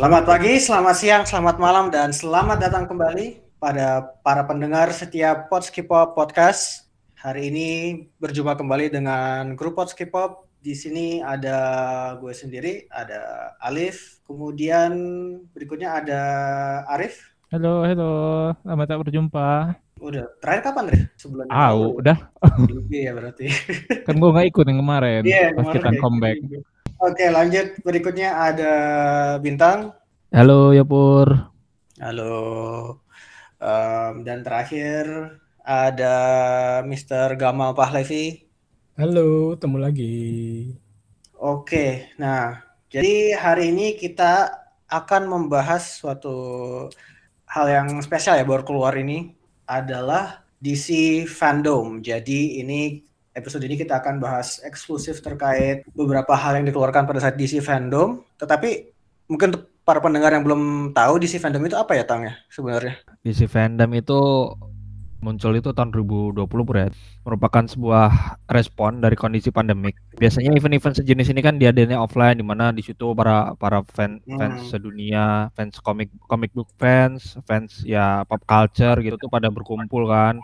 [0.00, 6.16] Selamat pagi, selamat siang, selamat malam, dan selamat datang kembali pada para pendengar setiap Podskipop
[6.16, 6.88] Podcast.
[7.20, 7.68] Hari ini
[8.16, 10.48] berjumpa kembali dengan grup Podskipop.
[10.56, 11.56] Di sini ada
[12.16, 14.92] gue sendiri, ada Alif, kemudian
[15.52, 16.20] berikutnya ada
[16.88, 17.36] Arif.
[17.52, 18.12] Halo, halo.
[18.64, 19.76] Lama tak berjumpa.
[20.00, 21.02] Udah, terakhir kapan, Rif?
[21.20, 22.00] Sebulan Ah, lalu.
[22.00, 22.16] udah.
[22.88, 23.52] Iya berarti.
[24.08, 25.22] Kan gua nggak ikut yang kemarin.
[25.28, 26.38] Iya, pas kemarin kita comeback.
[27.00, 27.66] Oke, lanjut.
[27.80, 28.72] Berikutnya ada
[29.40, 29.96] Bintang.
[30.30, 31.26] Halo, ya Pur.
[31.98, 32.30] Halo.
[33.58, 35.34] Em, dan terakhir
[35.66, 36.16] ada
[36.86, 37.34] Mr.
[37.34, 38.46] Gamal Pahlevi.
[38.94, 40.18] Halo, ketemu lagi.
[41.34, 44.54] Oke, nah jadi hari ini kita
[44.86, 46.38] akan membahas suatu
[47.50, 49.34] hal yang spesial ya baru keluar ini
[49.66, 51.98] adalah DC Fandom.
[52.06, 53.02] Jadi ini
[53.34, 58.22] episode ini kita akan bahas eksklusif terkait beberapa hal yang dikeluarkan pada saat DC Fandom.
[58.38, 58.94] Tetapi
[59.26, 60.62] mungkin untuk para pendengar yang belum
[60.94, 62.94] tahu DC Fandom itu apa ya Tang ya sebenarnya?
[63.26, 64.18] DC fandom itu
[65.20, 66.88] muncul itu tahun 2020 Pur ya.
[67.28, 68.08] Merupakan sebuah
[68.48, 69.92] respon dari kondisi pandemik.
[70.16, 74.64] Biasanya event-event sejenis ini kan diadainnya offline di mana di situ para para fan fans
[74.64, 74.70] Hmm.
[74.72, 80.40] sedunia, fans komik comic book fans, fans ya pop culture gitu tuh pada berkumpul kan.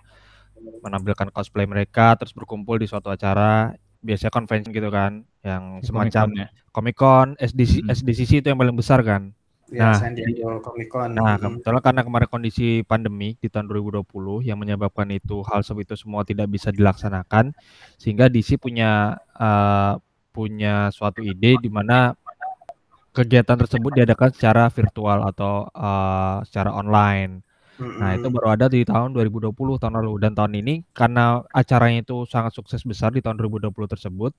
[0.82, 6.40] menampilkan cosplay mereka terus berkumpul di suatu acara biasanya convention gitu kan yang semacam Comic-Con
[6.40, 6.48] ya?
[6.70, 7.90] Comic Con SDC Hmm.
[7.90, 9.34] SDCC itu yang paling besar kan
[9.66, 11.10] Ya, Nah, San Diego Comic Con.
[11.10, 14.06] nah kebetulan karena kemarin kondisi pandemi di tahun 2020
[14.46, 17.50] yang menyebabkan itu hal seperti itu semua tidak bisa dilaksanakan
[17.98, 19.98] sehingga DC punya eh,
[20.30, 22.14] punya suatu ide di mana
[23.10, 27.42] kegiatan tersebut diadakan secara virtual atau eh, secara online
[27.96, 32.28] Nah, itu baru ada di tahun 2020 tahun lalu dan tahun ini karena acaranya itu
[32.28, 34.32] sangat sukses besar di tahun 2020 tersebut,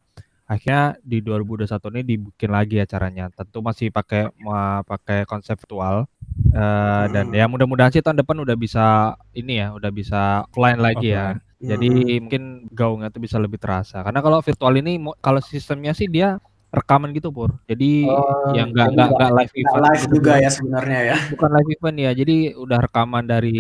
[0.46, 3.34] akhirnya di 2021 ini dibikin lagi acaranya.
[3.34, 6.06] Tentu masih pakai ma- pakai konsep virtual
[6.54, 11.14] eh, dan ya mudah-mudahan sih tahun depan udah bisa ini ya, udah bisa offline lagi
[11.18, 11.34] ya.
[11.68, 11.90] Jadi
[12.24, 14.00] mungkin gaungnya tuh bisa lebih terasa.
[14.06, 16.40] Karena kalau virtual ini kalau sistemnya sih dia
[16.70, 17.56] rekaman gitu, Pur.
[17.66, 20.14] Jadi Oh, yang enggak nggak- enggak live Nggak event live gitu.
[20.14, 21.16] juga ya sebenarnya ya.
[21.32, 23.60] Bukan live event ya, jadi udah rekaman dari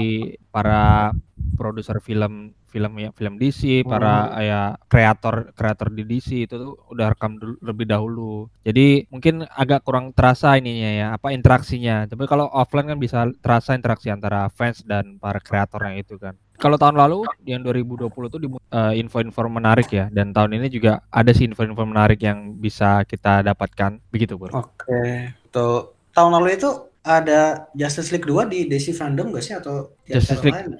[0.49, 1.11] para
[1.57, 4.43] produser film film ya film DC, para Hmm.
[4.45, 8.45] ya kreator kreator di DC itu tuh udah rekam dulu, lebih dahulu.
[8.61, 12.05] Jadi mungkin agak kurang terasa ininya ya, apa interaksinya.
[12.05, 16.37] Tapi kalau offline kan bisa terasa interaksi antara fans dan para kreatornya itu kan.
[16.57, 21.05] Kalau tahun lalu yang 2020 tuh di eh, info-info menarik ya dan tahun ini juga
[21.13, 24.53] ada sih info-info menarik yang bisa kita dapatkan begitu, Bro.
[24.53, 25.93] Oke, betul.
[26.17, 26.69] Tahun lalu itu
[27.07, 30.75] ada Justice League 2 di DC Fandom gak sih atau di Justice League lain?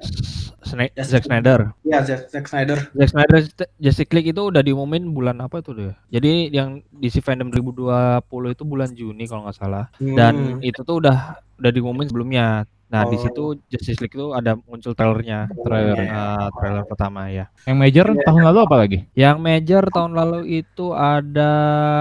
[0.62, 1.60] Sna- Justice Zack Snyder.
[1.82, 2.78] Iya, Zack Snyder.
[2.92, 3.38] Zack Snyder
[3.80, 5.96] Justice League itu udah diumumin bulan apa itu deh.
[6.10, 8.20] Jadi yang DC Fandom 2020
[8.52, 9.88] itu bulan Juni kalau nggak salah.
[9.96, 10.60] Dan Hmm.
[10.60, 11.18] itu tuh udah
[11.56, 12.68] udah diumumin sebelumnya.
[12.88, 13.22] Nah, di Oh.
[13.22, 15.52] situ Justice League itu ada muncul trailernya.
[15.52, 16.00] Trailer.
[16.00, 17.52] Eh, trailer pertama ya.
[17.64, 18.24] Yang major Iya.
[18.24, 19.00] tahun lalu apa lagi?
[19.14, 21.52] Yang major tahun lalu itu ada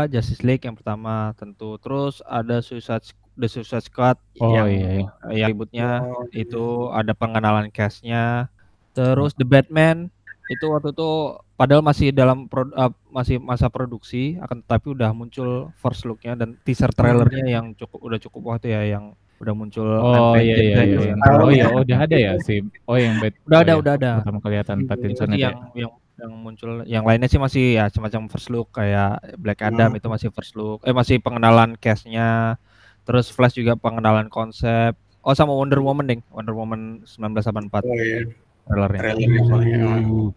[0.07, 1.75] Justice League yang pertama tentu.
[1.79, 5.07] Terus ada Suicide Squ- The Suicide Squad Oh yang iya, iya.
[5.31, 8.49] yang ributnya Oh, itu ada pengenalan castnya
[8.91, 10.09] terus The Batman
[10.47, 11.11] itu waktu itu
[11.53, 16.55] padahal masih dalam pro- eh, masih masa produksi akan tetapi udah muncul first looknya dan
[16.63, 21.01] teaser trailernya yang cukup udah cukup waktu ya yang udah muncul Oh iya iya iya.
[21.13, 21.67] yang- Oh iya, ya.
[21.69, 22.65] oh udah ada ya sih.
[22.87, 23.37] Oh yang bed.
[23.45, 23.77] Udah oh, ada, iya.
[23.77, 24.11] udah ada.
[24.17, 25.43] Pertama kelihatan Hmm, Pattinson Itu ya.
[25.45, 29.93] yang yang yang muncul yang lainnya sih masih ya semacam first look kayak Black Adam
[29.93, 29.99] Hmm.
[30.01, 32.57] itu masih first look eh masih pengenalan castnya
[33.07, 34.99] terus Flash juga pengenalan konsep.
[35.23, 36.21] Oh sama Wonder Woman ding.
[36.35, 38.27] Wonder Woman 1984 Oh iya,
[38.67, 39.01] trailernya.
[39.01, 39.79] Trailernya.
[40.07, 40.31] Uh,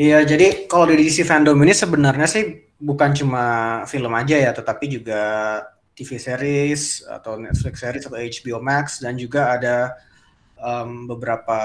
[0.00, 3.44] Iya, jadi kalau di DC Fandom ini sebenarnya sih bukan cuma
[3.90, 5.22] film aja ya, tetapi juga
[5.92, 9.98] TV series atau Netflix series atau HBO Max dan juga ada
[10.56, 11.58] em, beberapa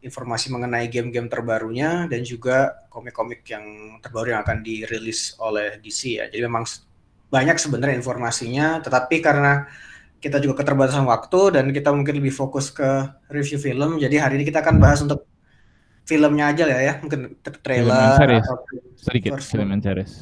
[0.00, 6.24] informasi mengenai game-game terbarunya dan juga komik-komik yang terbaru yang akan dirilis oleh DC ya.
[6.30, 6.64] Jadi memang
[7.34, 9.48] banyak sebenarnya informasinya, tetapi karena
[10.24, 12.88] kita juga keterbatasan waktu dan kita mungkin lebih fokus ke
[13.32, 15.20] review film, jadi hari ini kita akan bahas untuk
[16.10, 18.44] filmnya aja lah ya, mungkin tra- trailer Film dan series.
[18.44, 18.56] atau
[18.96, 20.12] sedikit First film and series.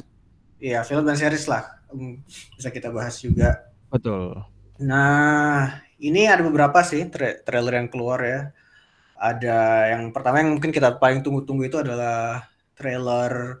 [0.59, 1.63] Iya, film dan series lah.
[1.89, 2.21] Hmm,
[2.57, 3.45] Bisa kita bahas juga.
[3.89, 4.45] betul
[4.79, 8.39] Nah, ini ada beberapa sih tra- trailer yang keluar ya.
[9.19, 9.57] Ada
[9.95, 12.47] yang pertama yang mungkin kita paling tunggu-tunggu itu adalah
[12.77, 13.59] trailer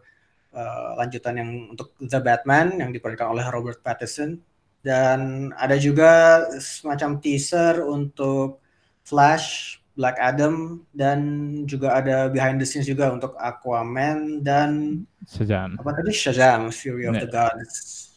[0.51, 4.41] eh, lanjutan yang untuk The Batman yang diperankan oleh Robert Pattinson
[4.79, 8.63] dan ada juga semacam teaser untuk
[9.03, 11.19] Flash, Black Adam dan
[11.65, 15.75] juga ada behind the scenes juga untuk Aquaman dan Shazam.
[15.75, 17.25] apa tadi Shazam Fury of Ya.
[17.25, 18.07] the Gods.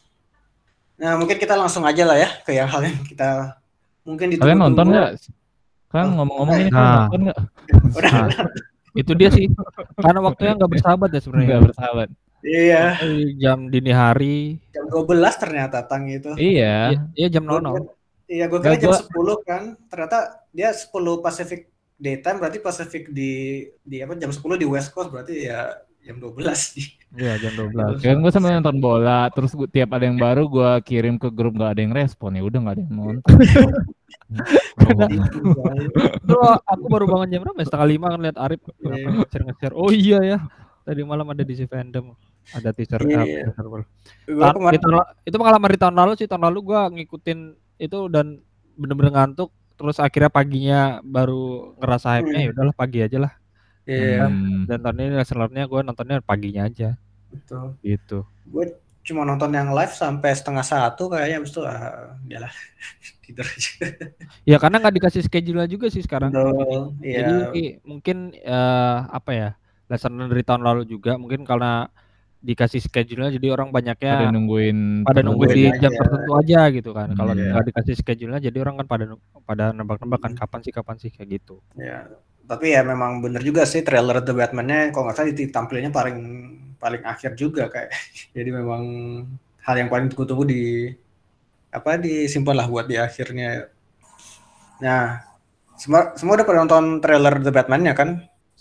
[0.95, 3.59] Nah, mungkin kita langsung aja lah ya ke yang hal yang kita
[4.05, 5.09] mungkin ditunggu Kalian nonton nggak?
[5.91, 6.79] Kan Oh, ngomong-ngomong ini nah.
[6.79, 7.39] kalian nonton nggak?
[7.99, 8.27] Nah,
[8.93, 9.45] itu dia sih.
[9.97, 11.47] Karena waktunya nggak bersahabat ya sebenarnya.
[11.49, 12.07] Nggak bersahabat.
[12.45, 12.83] Iya,
[13.35, 14.59] Jam dini hari.
[14.69, 15.07] jam 12
[15.37, 16.31] ternyata tang itu.
[16.33, 16.91] Iya.
[16.91, 17.71] Iya, iya jam Gua 00.
[17.73, 17.95] kira-
[18.25, 19.61] Iya, gue kira jam gua- 10 kan.
[19.87, 20.17] Ternyata
[20.49, 23.31] dia 10 Pacific daytime berarti Pacific di
[23.79, 26.35] di apa jam 10 di West Coast berarti ya jam 12
[26.73, 26.83] di.
[27.13, 28.01] Iya, jam 12.
[28.01, 31.53] Kan gue sambil nonton bola, terus gua, tiap ada yang baru gue kirim ke grup
[31.53, 33.33] nggak ada yang respon ya udah nggak ada yang nonton.
[34.73, 36.35] Itu
[36.73, 37.55] aku baru bangun jam berapa?
[37.55, 37.65] ya?
[37.65, 39.07] Setengah lima kan lihat Arif Iya.
[39.13, 39.75] nge-share nge-share.
[39.75, 40.37] Oh iya ya.
[40.83, 42.11] Tadi malam ada di si fandom.
[42.51, 43.23] Ada teaser Iya.
[43.23, 43.65] eh, teaser.
[43.65, 43.87] Gua
[44.43, 47.39] Ta- kemarin tahun itu pengalaman di tahun lalu sih tahun lalu gua ngikutin
[47.77, 48.43] itu dan
[48.73, 52.45] bener-bener ngantuk terus akhirnya paginya baru ngerasa hype-nya Hmm.
[52.45, 53.33] ya udahlah pagi aja lah
[53.83, 54.63] iya, Hmm.
[54.63, 56.89] dan tahun ini sebenarnya gue nontonnya paginya aja
[57.27, 57.73] betul.
[57.81, 58.65] gitu Gue
[59.03, 62.53] cuma nonton yang live sampai setengah satu kayaknya habis itu ah, udahlah
[63.23, 63.71] tidur aja.
[64.43, 66.93] ya karena nggak dikasih schedule juga sih sekarang Betul.
[66.99, 67.35] Jadi
[67.83, 69.49] mungkin eh, apa ya
[69.85, 71.89] lesson dari tahun lalu juga mungkin karena
[72.43, 75.27] dikasih schedule jadi orang Pada banyaknya nungguin pada tertentu.
[75.31, 75.97] nunggu di nungguin jam aja.
[75.97, 77.51] tertentu aja gitu kan kalau Hmm, iya.
[77.53, 79.05] nggak dikasih schedule jadi orang kan pada
[79.41, 80.39] pada nebak-nebak kan Hmm.
[80.39, 82.11] kapan sih kapan sih kayak gitu Ya,
[82.43, 86.17] tapi ya memang bener juga sih trailer The Batman-nya kalau nggak salah ditampilnya paling
[86.75, 87.95] paling akhir juga kayak.
[88.35, 88.83] Jadi memang
[89.59, 90.91] hal yang paling tunggu-tunggu di
[91.69, 93.71] apa disimpan lah buat di akhirnya.
[94.77, 95.23] Nah,
[95.73, 98.09] semua semua udah pada nonton trailer The Batman-nya kan?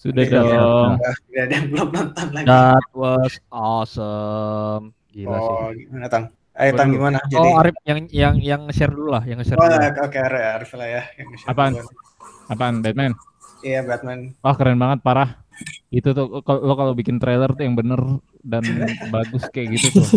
[0.02, 0.34] Sudah Iya.
[0.34, 0.90] dong.
[0.99, 2.46] Nggak nggak ada yang belum nonton lagi.
[2.49, 6.25] that was awesome gila sih oh, gimana Tang?
[6.52, 6.96] Ayo Tang Waduh.
[6.99, 7.19] gimana?
[7.28, 9.78] Jadi Oh Arif yang yang yang share dulu lah, yang share Oh, dulu.
[10.02, 11.02] oke, Arif Arif lah ya.
[11.14, 11.72] yang share Apaan?
[11.72, 11.94] duluan.
[12.44, 13.12] Apaan Batman?
[13.62, 14.19] Iya, Batman.
[14.38, 15.31] Wah keren banget parah.
[15.88, 18.00] Itu tuh kalau lo kalau bikin trailer tuh yang bener
[18.43, 18.64] dan
[19.14, 20.08] bagus kayak gitu tuh.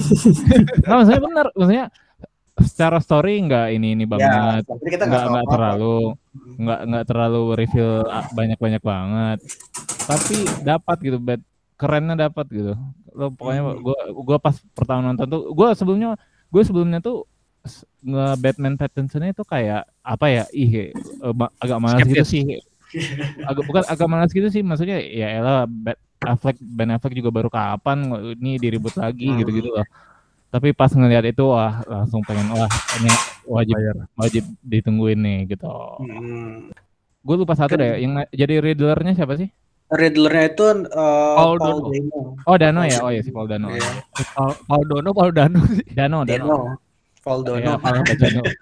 [0.82, 1.86] Nah, maksudnya bener, maksudnya
[2.58, 6.16] secara story nggak ini ini Ya, banget, kita nggak nggak terlalu
[6.56, 7.92] nggak nggak terlalu reveal
[8.32, 9.40] banyak banyak banget.
[10.06, 11.42] Tapi dapat gitu, bet
[11.76, 12.74] kerennya dapat gitu.
[13.12, 13.82] Lo pokoknya Hmm.
[13.82, 16.16] gua gua pas pertama nonton tuh, gua sebelumnya
[16.48, 17.26] gue sebelumnya tuh
[18.00, 22.30] nge Batman Pattinson itu kayak apa ya ih eh, agak malas gitu Skeptis.
[22.30, 22.44] sih
[23.42, 27.50] agak bukan agak malas gitu sih maksudnya ya elah Bat Affleck Ben Affleck juga baru
[27.50, 29.42] kapan ini diribut lagi Hmm.
[29.42, 29.84] gitu-gitu loh
[30.48, 33.12] tapi pas ngelihat itu wah langsung pengen wah ini
[33.44, 33.76] wajib
[34.16, 35.68] wajib ditungguin nih gitu
[36.00, 36.70] Hmm.
[37.20, 39.50] gue lupa satu deh yang jadi Riddlernya siapa sih
[39.88, 41.90] Riddler-nya itu uh, Paul Paul, Dano.
[41.90, 42.20] Dano.
[42.42, 43.86] oh Dano ya oh ya si Paul Dano Iya.
[44.34, 45.86] Paul, Paul Dono, Paul Dano sih.
[45.90, 46.58] Dano Dano Dano.
[47.22, 47.72] Paul Ya, Dano.
[47.78, 48.42] Paul Dano.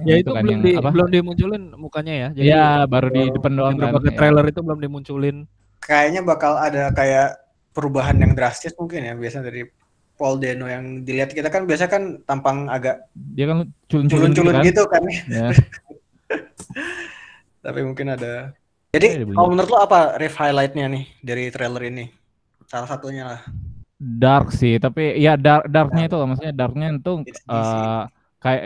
[0.00, 0.88] Ya Nah, itu kan belum di, apa?
[0.88, 2.28] belum dimunculin mukanya ya.
[2.30, 3.90] Jadi Iya, baru di depan doang kan.
[3.90, 4.16] berbagai Ya.
[4.16, 5.36] trailer itu belum dimunculin.
[5.80, 7.42] Kayaknya bakal ada kayak
[7.72, 9.66] perubahan yang drastis mungkin ya biasanya dari
[10.14, 13.02] Paul Dano yang dilihat kita kan biasa kan tampang agak
[13.34, 14.62] Dia kan culun-culun gitu kan.
[14.62, 15.02] gitu kan.
[15.26, 15.48] Ya.
[17.64, 18.54] Tapi mungkin ada.
[18.94, 19.36] Jadi bunyi.
[19.36, 22.04] kalau menurut lo apa riff highlightnya nih dari trailer ini?
[22.70, 23.40] Salah satunya lah.
[23.98, 27.12] dark sih tapi ya dark darknya itu loh maksudnya darknya itu
[27.50, 28.00] eh,
[28.38, 28.62] kayak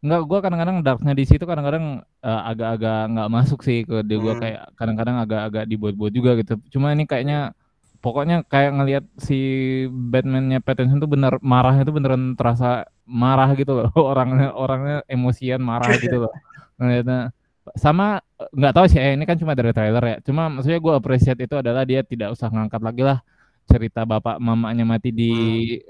[0.00, 1.84] nggak gua kadang-kadang darknya di situ kadang-kadang
[2.24, 4.42] eh, agak-agak nggak masuk sih ke dia gua Hmm.
[4.42, 7.54] kayak kadang-kadang agak-agak dibuat-buat juga gitu cuma ini kayaknya
[8.02, 9.36] pokoknya kayak ngelihat si
[9.92, 15.94] Batman-nya Pattinson tuh bener marahnya tuh beneran terasa marah gitu loh orangnya orangnya emosian marah
[16.00, 16.32] gitu loh
[16.80, 17.30] ngeliatnya
[17.76, 21.40] sama nggak tahu sih eh, ini kan cuma dari trailer ya cuma maksudnya gua appreciate
[21.42, 23.18] itu adalah dia tidak usah ngangkat lagi lah
[23.70, 25.32] cerita bapak mamanya mati di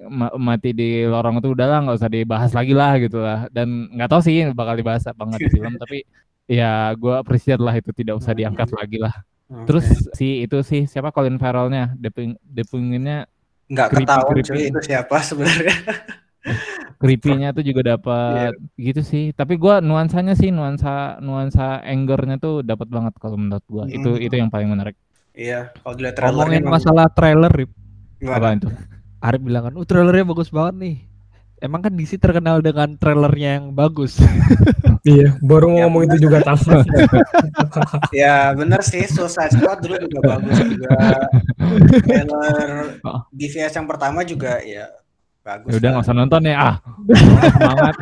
[0.05, 4.09] ma- mati di lorong itu udahlah nggak usah dibahas lagi lah gitu lah dan nggak
[4.13, 5.99] tahu sih bakal dibahas apa nggak di film tapi
[6.45, 9.15] ya gue appreciate lah itu tidak usah diangkat lagi lah
[9.49, 9.65] Oke.
[9.65, 13.25] terus si itu sih siapa Colin Farrell-nya Deping Depinginnya
[13.71, 14.51] nggak ketahuan creepy.
[14.51, 15.75] cuy itu siapa sebenarnya.
[17.01, 22.87] creepy-nya tuh juga dapat gitu sih tapi gua nuansanya sih nuansa nuansa angernya tuh dapat
[22.87, 24.21] banget kalau menurut gua itu Hmm.
[24.21, 24.95] itu yang paling menarik
[25.31, 27.71] Iya, kalau dilihat trailernya Ngomongin emang masalah trailer, Rip.
[28.21, 28.69] apa itu
[29.21, 30.97] Arif bilang kan, "Uh, trailernya bagus banget nih."
[31.59, 34.17] Emang kan DC terkenal dengan trailernya yang bagus.
[35.01, 36.61] Iya, baru mau Ya, ngomong itu juga tahu.
[38.13, 40.93] Ya bener sih Suicide Squad dulu juga bagus juga.
[42.05, 43.21] Trailer Oh.
[43.31, 44.89] DVS yang pertama juga ya
[45.51, 45.69] bagus.
[45.71, 46.75] ya udah nggak usah nonton ya ah
[47.59, 47.97] semangat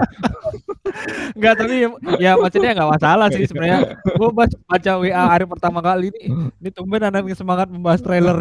[1.36, 1.74] Enggak, tapi
[2.18, 4.00] ya maksudnya nggak masalah sih sebenarnya.
[4.18, 8.40] Gue pas baca WA Arif pertama kali ini, ini tumben anaknya semangat membahas trailer.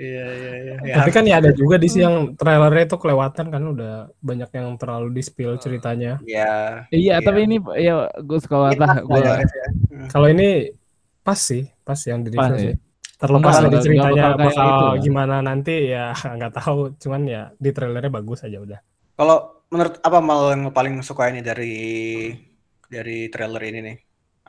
[0.00, 0.74] Iya iya iya.
[0.80, 4.48] Ya, Tapi kan ya ada juga di sini yang trailernya itu kelewatan kan udah banyak
[4.48, 6.16] yang terlalu di spill ceritanya.
[6.24, 6.88] ya.
[6.88, 7.26] iya Iya.
[7.26, 9.68] tapi ini ya gue lah pas gue lah ya, ya.
[9.92, 10.08] Hmm.
[10.08, 10.72] Kalau ini
[11.20, 12.72] pas sih, pas yang di Pas, ya.
[13.20, 16.96] Terlepas dari ceritanya bakal itu gimana nanti ya nggak tahu.
[16.96, 18.80] Cuman ya di trailernya bagus aja udah.
[19.14, 19.36] Kalau
[19.68, 21.74] menurut apa mal yang paling suka ini dari
[22.90, 23.96] dari trailer ini nih?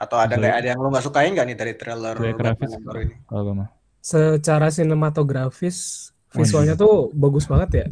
[0.01, 3.15] Atau ada nggak ada yang lo nggak sukain nggak nih dari trailer baru ini?
[3.27, 3.69] kalau gue mah.
[4.01, 6.79] Secara sinematografis Oh, visualnya iya.
[6.79, 7.85] tuh bagus banget ya.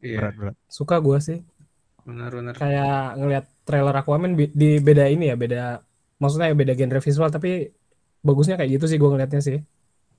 [0.00, 0.54] Iya, Berat, berat.
[0.72, 1.44] Suka gua sih.
[2.04, 2.56] benar-benar.
[2.56, 5.84] Kayak ngelihat trailer Aquaman di beda ini ya, beda
[6.16, 7.72] maksudnya ya beda genre visual tapi
[8.24, 9.58] bagusnya kayak gitu sih gua ngelihatnya sih.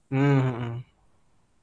[0.09, 0.74] Hmm, hmm, hmm.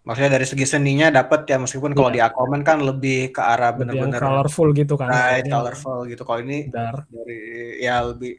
[0.02, 2.16] Maksudnya dari segi seninya dapat ya meskipun kalau Iya.
[2.18, 5.06] di Aquaman kan lebih ke arah benar-benar colorful gitu kan.
[5.06, 6.22] bright, Ini colorful gitu.
[6.22, 7.06] Kalau ini Dark.
[7.06, 7.40] dari
[7.78, 8.34] ya lebih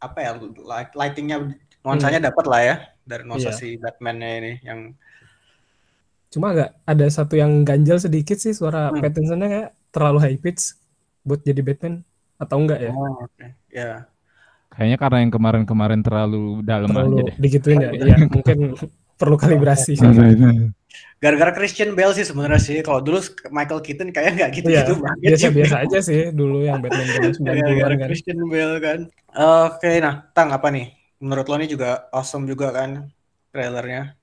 [0.00, 1.52] apa ya light, lightingnya
[1.84, 3.58] nuansanya dapat lah ya dari nuansa Iya.
[3.58, 4.80] si Batman-nya ini yang
[6.32, 9.04] Cuma agak ada satu yang ganjel sedikit sih suara Hmm.
[9.04, 10.72] Pattinson-nya kayak terlalu high pitch
[11.20, 12.00] buat jadi Batman
[12.40, 12.90] atau enggak ya?
[12.90, 13.46] oh, oke.
[13.68, 14.08] Ya.
[14.72, 17.36] Kayaknya karena yang kemarin-kemarin terlalu dalam aja Terlalu deh.
[17.36, 17.90] digituin ya.
[17.92, 18.58] Iya, mungkin
[19.22, 19.94] perlu kalibrasi.
[21.22, 22.82] Gara-gara Christian Bale sih sebenarnya sih.
[22.82, 25.18] Kalau dulu Michael Keaton kayak nggak gitu Iya, gitu banget.
[25.22, 28.08] biasa-biasa aja sih dulu yang Batman zaman 90-an Gara-gara kan.
[28.10, 28.98] Christian Bale kan.
[29.70, 30.90] Oke, nah, Tang apa nih?
[31.22, 33.06] Menurut lo ini juga awesome juga kan
[33.54, 34.18] trailernya.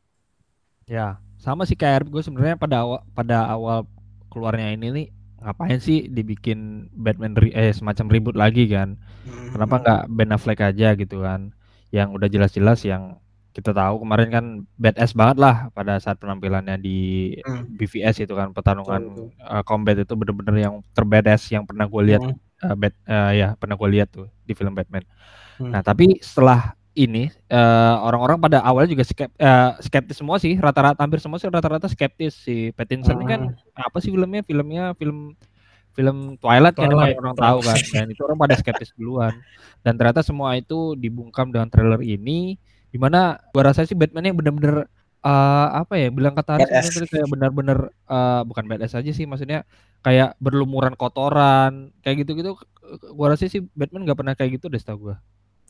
[0.84, 3.88] Ya, sama sih kayak gue sebenarnya pada awal pada awal
[4.27, 5.08] keluarnya ini nih
[5.39, 9.00] ngapain sih dibikin Batman re- eh semacam ribut lagi kan?
[9.24, 9.56] Hmm.
[9.56, 11.56] Kenapa nggak Ben Affleck aja gitu kan?
[11.96, 14.46] Yang udah jelas-jelas yang kita tahu kemarin kan
[14.77, 17.00] badass banget lah pada saat penampilannya di
[17.41, 17.65] Hmm.
[17.75, 22.22] BVS itu kan pertarungan Betul, uh, combat itu bener-bener yang terbadass yang pernah gue lihat
[22.22, 22.38] Hmm.
[22.63, 25.01] uh, Bat- uh, ya pernah gue lihat tuh di film Batman.
[25.58, 25.74] Hmm.
[25.74, 31.00] Nah tapi setelah ini uh, orang-orang pada awalnya juga skep, uh, skeptis semua sih rata-rata
[31.00, 33.41] hampir semua sih rata-rata skeptis si Pattinson ini kan
[33.74, 35.34] apa sih filmnya filmnya film
[35.96, 37.15] film Twilight, kan Twilight.
[37.18, 39.32] orang tahu kan dan itu orang pada skeptis duluan
[39.82, 42.56] dan ternyata semua itu dibungkam dengan trailer ini
[42.89, 43.19] di mana
[43.50, 44.89] gua rasa sih Batman yang bener-bener
[45.22, 49.62] uh, apa ya bilang kata Haris tadi kayak benar-benar uh, bukan badass aja sih maksudnya
[50.00, 52.58] kayak berlumuran kotoran kayak gitu-gitu
[53.12, 55.15] gua rasa sih Batman nggak pernah kayak gitu deh setahu gua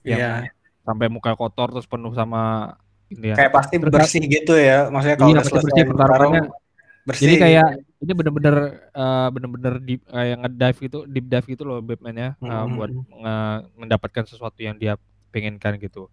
[0.02, 0.48] Iya.
[0.82, 2.74] sampai muka kotor terus penuh sama
[3.10, 4.86] ini ya Kayak pasti Terus- bersih gitu ya.
[4.88, 6.44] Maksudnya kalau Iya, pasti bersih pertarungannya.
[7.04, 7.24] bersih.
[7.26, 7.68] Jadi kayak
[8.00, 8.56] ini bener-bener
[8.88, 12.70] eh, bener-bener deep kayak ngedive gitu, deep dive gitu loh Batman-nya eh, Mhm.
[12.72, 14.94] buat nge- mendapatkan sesuatu yang dia
[15.30, 16.06] pengenkan gitu.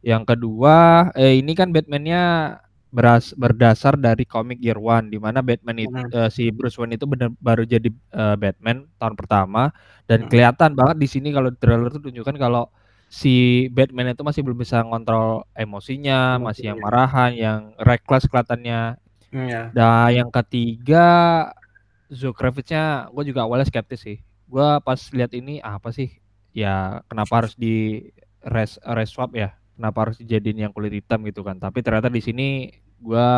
[0.00, 2.56] Yang kedua, eh, ini kan Batman-nya
[2.90, 6.10] beras berdasar dari komik Year One di mana Batman itu Mhm.
[6.10, 9.70] eh, si Bruce Wayne itu bener baru jadi eh, Batman tahun pertama
[10.10, 10.28] dan Mhm.
[10.32, 12.66] kelihatan banget di sini kalau trailer tuh tunjukkan kalau
[13.06, 16.82] si Batman itu masih belum bisa ngontrol emosinya, masih yang Emosinya.
[16.82, 18.98] marahan, yang reckless kelihatannya
[19.30, 19.70] Iya.
[19.70, 21.06] Nah, yang ketiga
[22.10, 24.18] Zoe Kravitz-nya gue juga awalnya skeptis sih.
[24.50, 26.10] Gue pas lihat ini ah, apa sih?
[26.50, 28.02] Ya kenapa harus di
[28.42, 29.59] res res swap ya?
[29.80, 31.56] Kenapa harus dijadiin yang kulit hitam gitu kan?
[31.56, 32.68] Tapi ternyata di sini
[33.00, 33.28] gue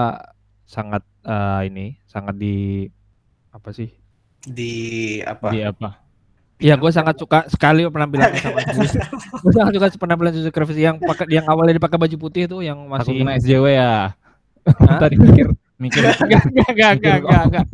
[0.67, 2.91] sangat eh, ini sangat di
[3.55, 3.87] apa sih?
[4.43, 4.75] Di
[5.23, 5.55] apa?
[5.55, 6.03] Di apa?
[6.59, 8.59] Iya, gue sangat suka sekali penampilannya sama
[9.39, 12.91] Gue sangat suka penampilan Zoe Kravitz yang pakai yang awalnya dipakai baju putih itu yang
[12.91, 14.19] Aku masih kena SJW ya.
[14.67, 14.99] Hah?
[14.99, 15.47] Tadi mikir
[15.83, 17.17] mikir Enggak, enggak, enggak, enggak,
[17.51, 17.65] enggak,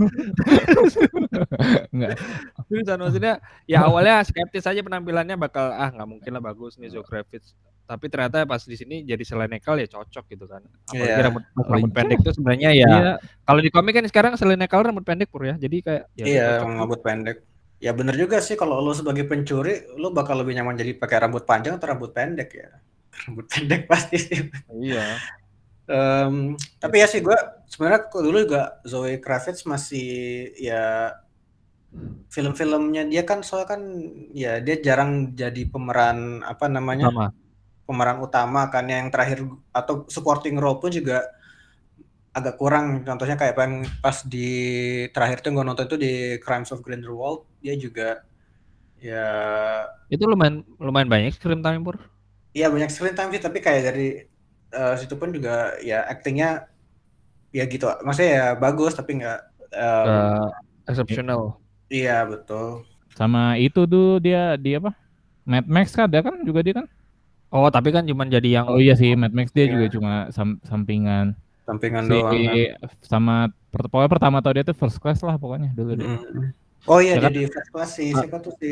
[1.93, 2.13] enggak.
[2.69, 3.35] Seriusan maksudnya
[3.65, 7.53] ya awalnya skeptis aja penampilannya bakal ah nggak mungkin lah bagus nih Zoe Kravitz.
[7.89, 10.61] Tapi ternyata pas di sini jadi Selenekal ya cocok gitu kan.
[10.93, 11.25] Apalagi Iya.
[11.25, 12.85] rambut, rambut pendek tuh sebenarnya ya.
[12.85, 13.13] Iya,
[13.49, 15.57] Kalau di komik kan sekarang Selenekal rambut pendek pur ya.
[15.57, 17.49] Jadi kayak ya Iya, emang rambut pendek.
[17.81, 21.49] Ya bener juga sih kalau lo sebagai pencuri, lo bakal lebih nyaman jadi pakai rambut
[21.49, 22.69] panjang atau rambut pendek ya.
[23.25, 24.41] Rambut pendek pasti sih.
[24.69, 25.17] Iya.
[25.89, 27.39] Em, tapi ya sih gue
[27.69, 30.09] sebenarnya kok dulu juga Zoe Kravitz masih
[30.57, 31.13] ya
[32.29, 33.83] film-filmnya dia kan soalnya kan
[34.37, 37.33] ya dia jarang jadi pemeran apa namanya
[37.89, 38.85] pemeran utama kan.
[38.85, 39.39] Yang terakhir
[39.73, 41.25] atau supporting role pun juga
[42.37, 43.01] agak kurang.
[43.09, 44.49] Contohnya kayak yang pas di
[45.09, 46.13] terakhir tuh gue nonton itu di
[46.45, 48.21] Crimes of Grindelwald dia juga
[49.01, 49.25] ya
[50.13, 51.97] Itu lumayan lumayan banyak screen time pur.
[52.53, 53.41] Iya banyak screen time sih.
[53.41, 54.09] Tapi kayak dari
[54.77, 56.69] eh, situ pun juga ya actingnya
[57.53, 59.39] ya gitu maksudnya ya bagus tapi nggak
[59.73, 60.49] em, Uh,
[60.89, 61.61] exceptional.
[61.93, 62.85] iya betul
[63.19, 64.95] sama itu tuh dia di apa?
[65.49, 66.87] Mad Max kan ada kan juga dia kan?
[67.49, 69.73] Oh, tapi kan cuman jadi yang Oh iya sih, Mad Max dia Iya.
[69.75, 71.33] juga cuma sam- sampingan.
[71.69, 72.57] sampingan Si, doang kan.
[73.05, 73.35] sama
[73.73, 76.07] per- pokoknya pertama tau dia tuh first class lah pokoknya dulu deh.
[76.09, 76.53] Mm.
[76.89, 77.33] oh iya Ya kan?
[77.33, 78.69] jadi first class sih siapa tuh si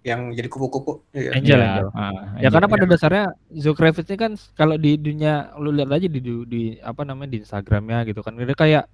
[0.00, 1.36] yang jadi kupu-kupu iya.
[1.36, 1.86] Angel, Iya, Angel.
[1.92, 2.08] ah,
[2.40, 2.50] Ya Angel.
[2.56, 6.32] karena pada dasarnya Zoe Kravitz ini kan kalau di dunia lu lihat aja di, di,
[6.48, 8.84] di apa namanya di Instagramnya gitu kan dia kayak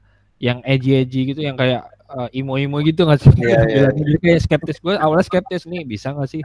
[0.43, 3.31] yang edgy edgy gitu yang kayak uh, imo imo gitu nggak sih?
[3.39, 3.57] Iya, iya.
[3.57, 4.03] Penampilannya.
[4.03, 6.43] Jadi kayak skeptis gue awalnya skeptis nih bisa nggak sih?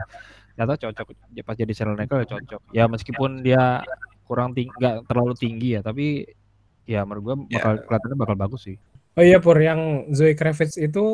[0.54, 2.60] Ternyata cocok Ya, pas jadi Selenical ya cocok.
[2.70, 3.82] Ya meskipun dia
[4.24, 6.24] kurang tinggi nggak terlalu tinggi ya tapi
[6.86, 8.76] ya menurut gue bakal kelihatannya bakal bagus sih.
[9.12, 11.04] Oh iya Pur, yang Zoe Kravitz itu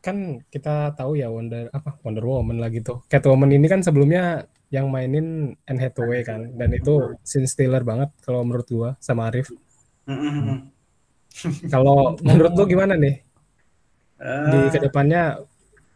[0.00, 3.04] kan kita tahu ya Wonder apa Wonder Woman lah gitu.
[3.06, 8.42] Catwoman ini kan sebelumnya yang mainin Anne Hathaway kan dan itu scene stealer banget kalau
[8.42, 9.52] menurut gua sama Arif.
[10.08, 10.72] Mm-mm.
[11.72, 13.22] Kalau menurut lu gimana nih
[14.20, 15.40] di Eh, ke depannya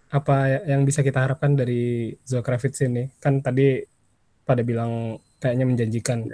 [0.09, 3.05] apa yang bisa kita harapkan dari Zoe Kravitz ini?
[3.21, 3.85] Kan tadi
[4.49, 6.25] pada bilang kayaknya menjanjikan.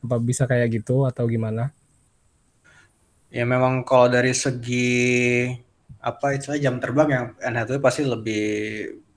[0.00, 1.70] Apa bisa kayak gitu atau gimana?
[3.30, 5.46] ya memang kalau dari segi
[6.00, 8.44] apa itu jam terbang yang Anne Hathaway pasti lebih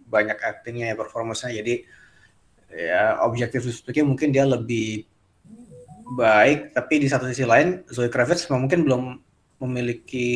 [0.08, 1.76] banyak actingnya ya performance-nya jadi
[2.74, 5.08] ya objektif speaking mungkin dia lebih
[6.14, 9.04] baik tapi di satu sisi lain Zoe Kravitz mungkin belum
[9.64, 10.30] memiliki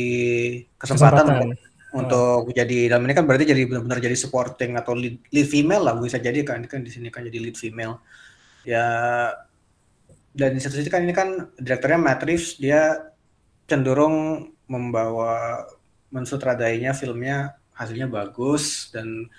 [0.79, 1.47] kesempatan, Kesempatan.
[1.91, 5.83] untuk, untuk jadi dalam ini kan berarti jadi benar-benar jadi supporting atau lead, lead female
[5.83, 7.99] lah bisa jadi kan kan di sini kan jadi lead female
[8.63, 8.87] ya
[10.31, 13.11] dan di satu sisi kan ini kan direkturnya Matt Reeves dia
[13.67, 15.65] cenderung membawa
[16.11, 19.29] mensutradainya filmnya hasilnya bagus dan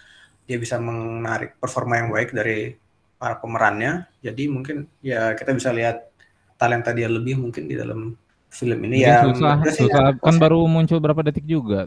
[0.48, 2.72] dia bisa menarik performa yang baik dari
[3.20, 4.06] para pemerannya.
[4.22, 6.08] Jadi mungkin ya kita bisa lihat
[6.56, 8.14] talenta dia lebih mungkin di dalam
[8.48, 9.04] film ini.
[9.04, 11.84] Ya susah, ya, Kan baru muncul berapa detik juga.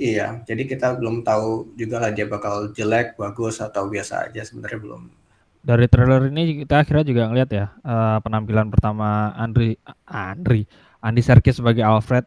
[0.00, 4.40] iya jadi kita belum tahu juga lah dia bakal jelek bagus atau biasa aja.
[4.46, 5.02] Sebenarnya belum.
[5.60, 9.76] Dari trailer ini kita akhirnya juga ngeliat ya eh, penampilan pertama Andri
[10.08, 10.64] Andri
[11.04, 12.24] Andy Serkis sebagai Alfred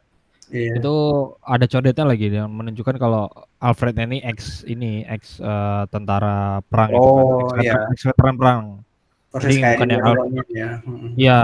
[0.54, 0.96] iya itu
[1.42, 3.26] ada codetnya lagi yang menunjukkan kalau
[3.58, 7.74] Alfred ini ex ini ex eh, tentara perang gitu kan, Oh, ex iya.
[7.90, 8.62] ex veteran perang.
[9.28, 10.70] persis Jadi bukan yang Woman ya.
[11.18, 11.42] Iya,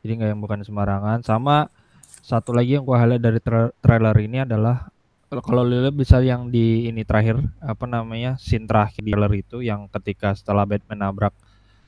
[0.00, 1.18] jadi nggak yang bukan sembarangan.
[1.20, 1.72] Sama
[2.20, 4.92] satu lagi yang gua highlight dari tra- trailer ini adalah
[5.26, 9.88] kalau- lihat bisa yang di ini terakhir apa namanya scene terakhir di trailer itu yang
[9.88, 11.32] ketika setelah Batman nabrak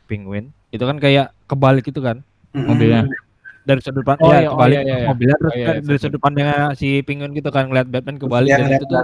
[0.05, 2.65] Penguin itu kan kayak kebalik itu kan Mm-mm.
[2.67, 3.05] Mobilnya.
[3.69, 5.09] Dari sudut pandang Oh, ya iya, oh, kebalik iya, iya, iya.
[5.13, 6.05] mobilnya terus Oh, iya, kan iya, dari sorry.
[6.09, 9.03] sudut pandangnya si Penguin gitu kan ngeliat Batman kebalik dan itu tuh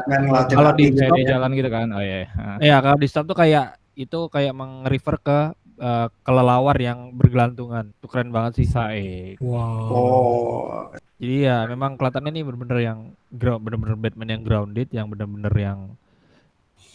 [0.56, 1.36] kalau di di ya.
[1.36, 1.86] jalan gitu kan.
[1.92, 2.16] Oh iya.
[2.24, 2.52] iya.
[2.64, 5.38] Ya kalau di stop tuh kayak itu kayak meng-refer ke
[5.78, 9.36] eh, kelelawar yang bergelantungan tuh keren banget sih Saik.
[9.44, 9.84] Wow.
[9.92, 12.98] oh Jadi ya memang kelihatannya ini bener-bener yang
[13.30, 15.78] ground, bener-bener Batman yang grounded, yang bener-bener yang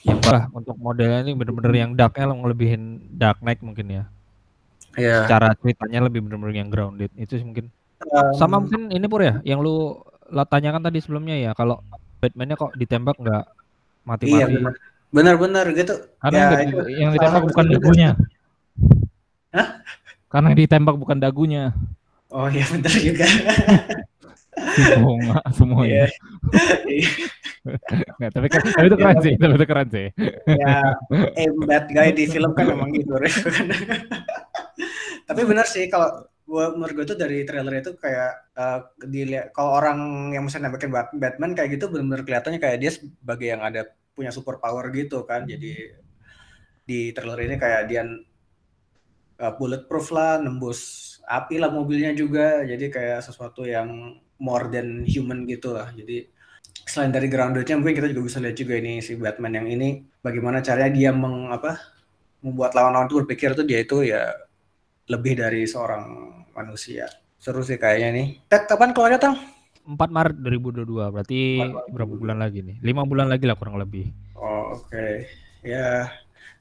[0.04, 4.04] yang lah untuk modelnya ini bener-bener yang darknya ngelebihin Dark Knight mungkin ya.
[4.95, 7.12] Ya Secara ceritanya lebih bener-bener yang grounded.
[7.13, 7.67] Itu sih mungkin.
[8.02, 11.84] Um, Sama mungkin ini pur ya, yang lu lah tanyakan tadi sebelumnya ya, kalau
[12.17, 14.54] Batman-nya kok ditembak nggak iya mati-mati.
[14.56, 14.73] benar
[15.10, 18.10] benar-benar gitu Karena Ya, yang, itu yang ditembak bukan dagunya.
[19.49, 19.67] Hah?
[20.28, 21.63] Karena yang ditembak bukan dagunya.
[22.30, 23.25] oh iya benar juga
[24.60, 26.06] Semua semuanya.
[26.86, 27.10] Iya.
[28.15, 30.08] Nggak, tapi, kan- tapi itu keren sih, tapi itu keren sih.
[30.45, 30.75] ya
[31.36, 33.39] aim bad guy di film kan memang gitu Rif.
[35.30, 36.10] tapi benar sih kalau
[36.50, 38.80] gua menurut gue tuh dari trailer itu kayak eh,
[39.13, 40.00] dilihat kalau orang
[40.34, 43.82] yang misalnya nembakin Bat- Batman kayak gitu benar-benar kelihatannya kayak dia sebagai yang ada
[44.18, 45.42] punya super power gitu kan.
[45.46, 45.72] Jadi
[46.89, 48.02] di trailer ini kayak dia
[49.39, 50.80] eh, bulletproof lah nembus
[51.30, 52.63] api lah mobilnya juga.
[52.65, 55.92] Jadi kayak sesuatu yang more than human gitu lah.
[55.94, 56.28] Jadi
[56.88, 59.89] selain dari groundednya mungkin kita juga bisa lihat juga ini si Batman yang ini
[60.26, 61.50] bagaimana caranya dia meng
[62.44, 64.32] membuat lawan-lawan itu berpikir tuh dia itu ya
[65.10, 66.04] lebih dari seorang
[66.54, 67.06] manusia
[67.39, 69.36] seru sih kayaknya nih Ted kapan keluarnya tang
[69.89, 72.76] 4 Maret 2022 berarti 4 Maret berapa bulan lagi nih?
[72.84, 74.06] 5 bulan lagi lah kurang lebih.
[74.38, 75.08] oh oke
[75.65, 76.08] ya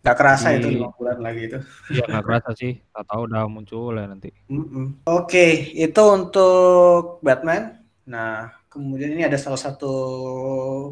[0.03, 1.59] nggak kerasa Di- itu lima bulan lagi itu
[1.89, 2.73] Iya nggak kerasa sih,
[3.11, 4.29] tahu udah muncul ya nanti.
[4.49, 5.05] Mm-mm.
[5.09, 7.81] Oke, itu untuk Batman.
[8.09, 9.93] Nah, kemudian ini ada salah satu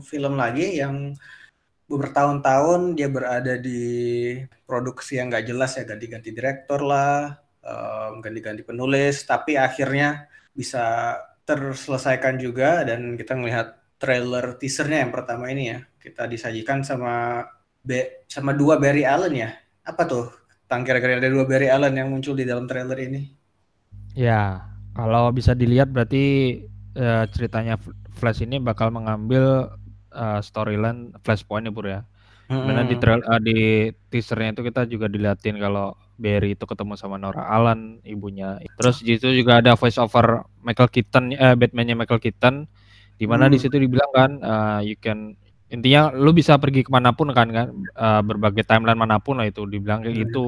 [0.04, 1.12] film lagi yang
[1.86, 3.80] bertahun-tahun dia berada di
[4.68, 10.84] produksi yang nggak jelas ya, ganti-ganti direktor lah, em, ganti-ganti penulis, tapi akhirnya bisa
[11.48, 13.66] terselesaikan juga dan kita melihat
[14.02, 17.44] trailer teasernya yang pertama ini ya, kita disajikan sama
[17.86, 19.50] Be- sama dua Barry Allen ya.
[19.86, 20.26] Apa tuh?
[20.66, 23.22] Tang kira-kira ada dua Barry Allen yang muncul di dalam trailer ini.
[24.16, 24.64] Ya,
[24.96, 26.24] kalau bisa dilihat berarti
[26.96, 27.76] eh, ceritanya
[28.16, 29.68] Flash ini bakal mengambil
[30.14, 32.00] eh, storyline Flashpoint ya Pur ya.
[32.46, 33.02] Karena di, Hmm.
[33.02, 33.58] trail, eh, di
[34.10, 38.56] teasernya itu kita juga diliatin kalau Barry itu ketemu sama Nora Allen, ibunya.
[38.78, 42.64] Terus di situ juga ada voice over Michael Keaton, eh, Batman-nya Michael Keaton,
[43.16, 43.64] di mana di Hmm.
[43.68, 45.34] situ dibilang kan, eh, you can
[45.66, 49.46] intinya lu bisa pergi ke mana pun kan kan, eh, berbagai timeline mana pun lah
[49.50, 50.22] itu dibilang kayak Hmm.
[50.30, 50.46] gitu.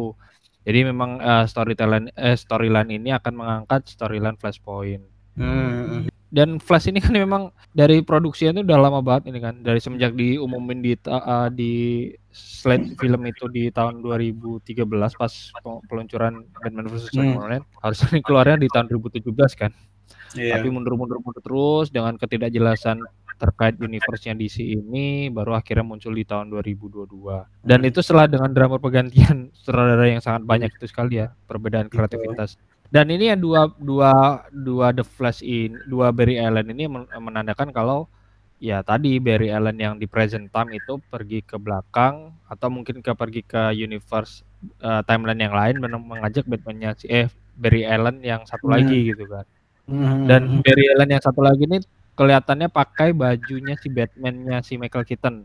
[0.65, 5.03] Jadi memang eh, storyline eh, storyline ini akan mengangkat storyline Flashpoint.
[5.38, 6.11] Hmm.
[6.29, 10.12] Dan Flash ini kan memang dari produksinya itu udah lama banget ini kan dari semenjak
[10.12, 11.72] diumumin di uh, di
[12.29, 14.61] slate film itu di tahun 2013
[15.14, 17.33] pas pe- peluncuran Batman vs Hmm.
[17.33, 19.24] Superman harusnya ini keluarnya di tahun 2017
[19.57, 19.72] kan
[20.37, 20.61] Iya.
[20.61, 23.01] tapi mundur-mundur mundur terus dengan ketidakjelasan
[23.38, 27.07] terkait universe-nya DC ini baru akhirnya muncul di tahun 2022.
[27.62, 32.59] Dan itu setelah dengan drama pergantian sutradara yang sangat banyak itu sekali ya, perbedaan kreativitas.
[32.88, 34.12] Dan ini yang dua dua
[34.48, 38.09] dua The Flash in dua Barry Allen ini men- menandakan kalau
[38.59, 43.12] ya tadi Barry Allen yang di present time itu pergi ke belakang atau mungkin ke
[43.12, 44.40] pergi ke universe
[44.81, 47.29] eh, timeline yang lain men- mengajak Batman-nya si eh
[47.61, 48.74] Barry Allen yang satu Hmm.
[48.81, 49.44] lagi gitu kan.
[49.85, 50.24] Hmm.
[50.24, 51.85] Dan Barry Allen yang satu lagi ini
[52.16, 55.44] kelihatannya pakai bajunya si Batman-nya si Michael Keaton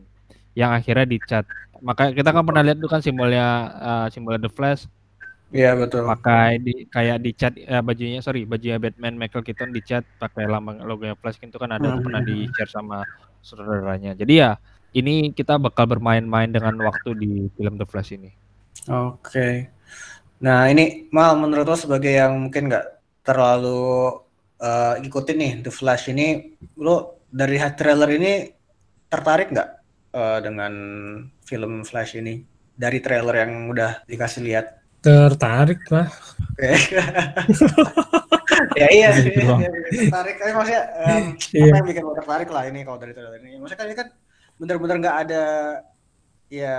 [0.56, 1.44] yang akhirnya dicat.
[1.84, 3.46] Maka kita kan pernah lihat tuh kan simbolnya
[3.84, 4.88] eh, simbolnya The Flash
[5.58, 6.06] Iya betul.
[6.10, 11.16] pakai di kayak dicat eh, bajunya sorry bajunya Batman Michael Keaton dicat pakai lambang logonya
[11.22, 12.06] Flash itu kan ada tuh Hmm.
[12.06, 12.98] pernah di share sama
[13.48, 14.12] saudaranya.
[14.22, 14.50] Jadi ya
[15.00, 18.30] ini kita bakal bermain-main dengan waktu di film The Flash ini.
[18.88, 19.72] Oke.
[20.44, 22.86] Nah ini Mal menurut lo sebagai yang mungkin nggak
[23.28, 23.78] terlalu
[24.62, 26.24] eh, ikutin nih The Flash ini,
[26.80, 28.32] lo dari trailer ini
[29.12, 29.70] tertarik nggak
[30.16, 30.74] eh, dengan
[31.50, 32.44] film Flash ini?
[32.74, 34.83] Dari trailer yang udah dikasih lihat?
[35.04, 36.08] Tertarik lah.
[36.54, 36.72] Oke.
[38.80, 39.60] ya iya sih, Gitu doang.
[39.60, 40.36] ya, tertarik.
[40.38, 41.64] Tapi maksudnya em, Iya.
[41.68, 43.60] apa yang bikin lo tertarik lah ini kalau dari trailer ini?
[43.60, 44.08] Maksudnya kan ini kan
[44.56, 45.44] bener-bener nggak ada
[46.48, 46.76] ya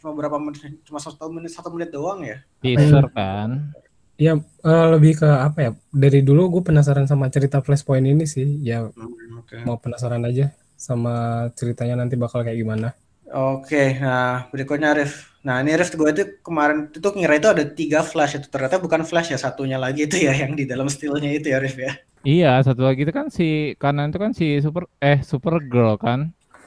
[0.00, 2.40] cuma berapa menit, cuma satu menit satu menit doang ya.
[2.58, 3.72] Teaser kan.
[4.16, 5.70] Ya eh, lebih ke apa ya?
[5.88, 8.60] Dari dulu gue penasaran sama cerita Flashpoint ini sih.
[8.60, 9.60] Ya Hmm, Oke.
[9.62, 12.92] mau penasaran aja sama ceritanya nanti bakal kayak gimana.
[13.32, 15.12] Oke, nah berikutnya Arif.
[15.46, 19.02] Nah ini Arif gue itu kemarin itu ngira itu ada tiga flash itu ternyata bukan
[19.08, 21.92] flash ya satunya lagi itu ya yang di dalam stillnya itu ya Arif ya.
[22.22, 23.44] Iya, satu lagi itu kan si
[23.82, 26.20] kanan itu kan si super eh Supergirl kan.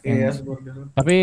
[0.04, 0.30] Iya.
[0.36, 0.92] Hmm.
[0.98, 1.14] Tapi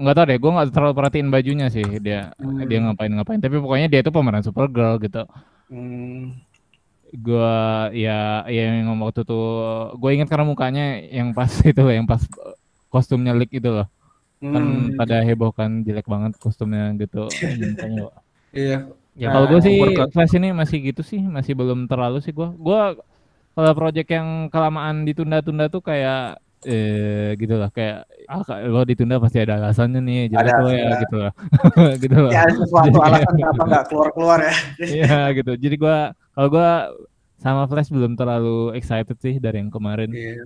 [0.00, 2.64] nggak tahu deh, gue nggak terlalu perhatiin bajunya sih dia Hmm.
[2.68, 3.40] dia ngapain ngapain.
[3.44, 5.22] Tapi pokoknya dia itu pemeran Supergirl gitu.
[5.68, 6.44] Hmm,
[7.14, 7.46] Gue
[7.94, 9.42] ya ya yang waktu tuh
[10.00, 10.82] gue ingat karena mukanya
[11.18, 12.22] yang pas itu yang pas
[12.92, 13.86] kostumnya leak itu loh.
[14.44, 17.24] Kan hmm, pada heboh kan jelek banget kostumnya gitu.
[18.52, 18.84] iya.
[19.14, 19.78] Ya, Kalau gue sih
[20.10, 22.48] Flash ini masih gitu sih, masih belum terlalu sih gue.
[22.52, 22.98] Gue
[23.54, 29.20] kalau project yang kelamaan ditunda-tunda tuh kayak eh gitu lah kayak ah ka- lo ditunda
[29.20, 31.32] pasti ada alasannya nih jadi Ada, tuh ya gitu lah
[32.02, 34.54] gitu lah Ya ada sesuatu Jadi- alasan kenapa nggak keluar-keluar ya.
[34.80, 35.98] iya gitu jadi gua
[36.32, 36.70] kalau gua
[37.36, 40.40] sama Flash belum terlalu excited sih dari yang kemarin Iya.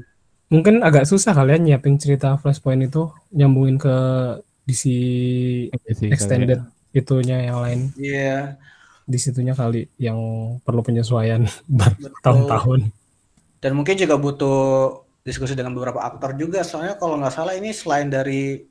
[0.49, 3.97] Mungkin agak susah kalian nyiapin cerita Flashpoint itu nyambungin ke
[4.65, 4.83] DC
[5.73, 6.61] Iya sih, extended
[6.93, 8.57] itunya yang lain Iya.
[9.09, 10.17] di situnya kali yang
[10.65, 12.93] perlu penyesuaian bertahun-tahun.
[13.61, 14.61] Dan mungkin juga butuh
[15.25, 16.61] diskusi dengan beberapa aktor juga.
[16.65, 18.65] Soalnya kalau nggak salah ini selain dari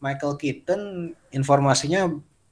[0.00, 0.80] Michael Keaton,
[1.32, 2.08] informasinya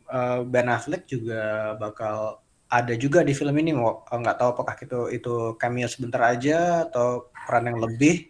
[0.08, 3.76] eh, Ben Affleck juga bakal ada juga di film ini.
[3.76, 8.28] Mau nggak tahu apakah itu itu cameo sebentar aja atau peran yang lebih.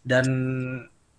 [0.00, 0.26] Dan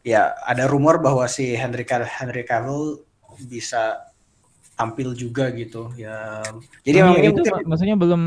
[0.02, 3.06] ya ada rumor bahwa si Henry Cavill, Henry Cavill
[3.46, 4.12] bisa
[4.74, 5.94] tampil juga gitu.
[5.94, 6.42] Ya.
[6.82, 8.22] Jadi memang itu mungkin mak- maksudnya belum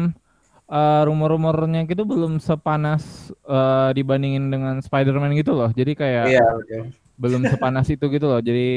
[0.70, 6.82] eh, rumor-rumornya gitu belum sepanas eh, dibandingin dengan Spider-Man gitu loh jadi kayak iya betul.
[7.18, 8.42] belum sepanas itu gitu loh.
[8.42, 8.70] Jadi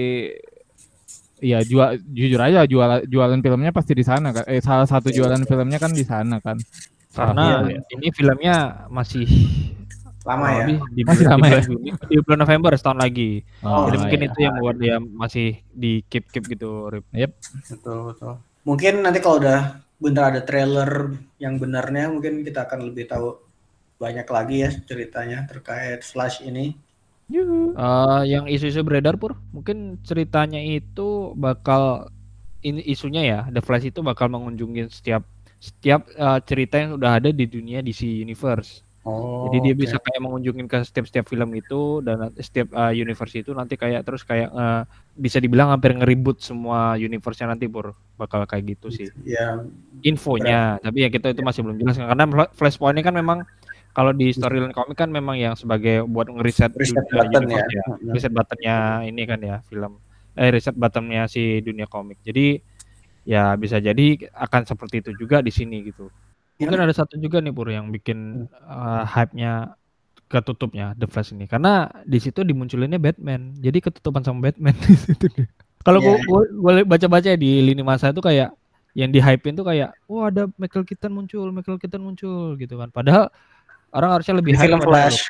[1.38, 4.46] ya jual jujur aja jual jualan filmnya pasti di sana kan.
[4.50, 6.58] Eh salah satu jualan filmnya kan di sana kan.
[7.18, 7.82] karena Iya, iya.
[7.98, 8.56] ini filmnya
[8.94, 9.26] masih
[10.28, 10.66] lama ya.
[10.92, 11.56] di, Masih bulan- lama di ya?
[11.56, 13.32] bulan Juni, di bulan November setahun lagi.
[13.64, 14.28] Oh, Jadi mungkin iya.
[14.28, 16.92] itu yang membuat dia masih di keep keep gitu.
[16.92, 17.08] Rip.
[17.72, 18.34] Betul, betul.
[18.68, 19.60] Mungkin nanti kalau udah
[19.98, 23.40] bener ada trailer yang benarnya, mungkin kita akan lebih tahu
[23.98, 26.76] banyak lagi ya ceritanya terkait Flash ini.
[27.28, 27.76] Yuhu.
[27.76, 32.08] Eh, yang isu-isu beredar pur, mungkin ceritanya itu bakal
[32.62, 35.24] ini isunya ya, The Flash itu bakal mengunjungi setiap
[35.58, 38.87] setiap eh, cerita yang udah ada di dunia DC Universe.
[39.08, 39.82] Oh, Jadi dia oke.
[39.88, 44.28] bisa kayak mengunjungin ke setiap-setiap film itu dan setiap uh, universe itu nanti kayak terus
[44.28, 44.84] kayak uh,
[45.16, 49.64] bisa dibilang hampir ngeribut semua universe-nya nanti pur bakal kayak gitu sih Ya,
[50.04, 50.76] infonya.
[50.84, 53.48] Tapi ya kita itu masih belum jelas karena Fla- Flashpoint ini kan memang
[53.96, 57.64] kalau di storyline komik kan memang yang sebagai buat ngeriset reset button ya.
[58.12, 58.76] Reset buttonnya
[59.08, 60.04] ini kan ya film
[60.36, 62.20] eh reset buttonnya si dunia komik.
[62.22, 62.60] Jadi
[63.24, 66.12] ya bisa jadi akan seperti itu juga di sini gitu.
[66.58, 69.78] Mungkin ada satu juga nih Pur yang bikin uh, hype-nya
[70.28, 73.56] ketutupnya The Flash ini karena di situ dimunculinnya Batman.
[73.62, 75.28] Jadi ketutupan sama Batman di situ.
[75.86, 78.52] Kalau gua, gua, gua baca-baca di lini masa itu kayak
[78.98, 82.90] yang di hype tuh kayak wah ada Michael Keaton muncul, Michael Keaton muncul gitu kan.
[82.90, 83.30] Padahal
[83.94, 85.30] orang harusnya lebih hype film Flash.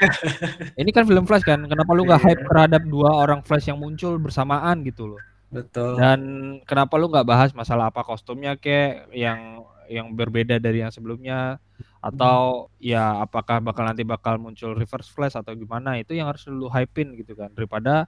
[0.80, 1.62] Ini kan film Flash kan.
[1.68, 2.28] Kenapa lu nggak Iya.
[2.32, 5.22] hype terhadap dua orang Flash yang muncul bersamaan gitu loh?
[5.54, 6.00] Betul.
[6.00, 6.20] Dan
[6.66, 11.58] kenapa lu nggak bahas masalah apa kostumnya kek yang yang berbeda dari yang sebelumnya
[11.98, 16.70] atau ya apakah bakal nanti bakal muncul reverse flash atau gimana itu yang harus dulu
[16.70, 18.06] hypein gitu kan daripada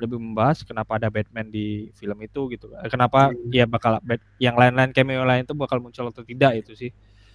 [0.00, 2.88] lebih membahas kenapa ada Batman di film itu gitu kan.
[2.88, 4.00] Kenapa ya bakal
[4.40, 6.90] yang lain-lain cameo lain itu bakal muncul atau tidak itu sih.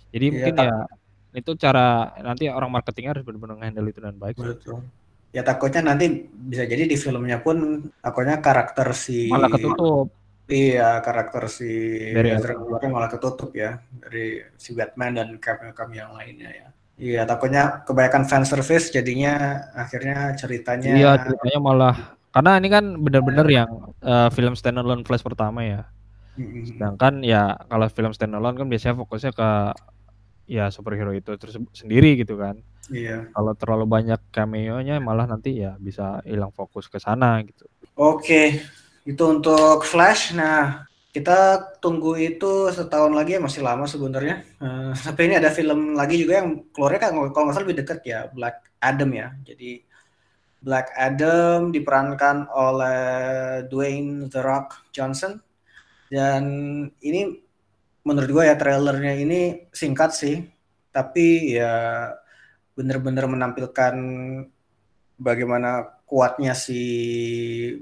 [0.10, 0.73] Jadi Iya, mungkin ya
[1.38, 4.36] itu cara nanti orang marketingnya harus benar-benar handle itu dengan baik.
[4.41, 4.49] sih.
[4.49, 4.82] Betul.
[5.30, 10.10] Ya takutnya nanti bisa jadi di filmnya pun takutnya karakter si Malah ketutup.
[10.50, 11.70] Iya, karakter si
[12.10, 16.68] Dari Ezra Miller malah ketutup ya dari si Batman dan cameo-cameo yang lainnya ya.
[17.00, 21.96] Iya, takutnya kebanyakan fan service jadinya akhirnya ceritanya Iya ceritanya malah
[22.34, 23.70] karena ini kan benar-benar yang
[24.02, 25.82] eh, film standalone Flash pertama ya.
[26.36, 26.66] Mm-mm.
[26.66, 29.50] Sedangkan ya kalau film standalone kan biasanya fokusnya ke
[30.50, 32.58] ya superhero itu terus sendiri gitu kan.
[32.90, 33.30] Iya.
[33.38, 37.70] Kalau terlalu banyak cameo-nya malah nanti ya bisa hilang fokus ke sana gitu.
[37.94, 38.58] Oke,
[39.10, 40.38] itu untuk Flash.
[40.38, 44.45] Nah, kita tunggu itu setahun lagi ya masih lama sebenarnya.
[44.62, 48.00] Eh, tapi ini ada film lagi juga yang keluarnya kan kalau nggak salah lebih dekat
[48.06, 49.34] ya, Black Adam ya.
[49.41, 49.82] Jadi
[50.62, 53.02] Black Adam diperankan oleh
[53.72, 55.41] Dwayne The Rock Johnson
[56.12, 56.43] dan
[57.02, 57.41] ini
[58.06, 60.45] menurut gue ya trailernya ini singkat sih,
[60.93, 62.12] tapi ya
[62.78, 63.95] bener-bener menampilkan
[65.19, 66.82] bagaimana kuatnya si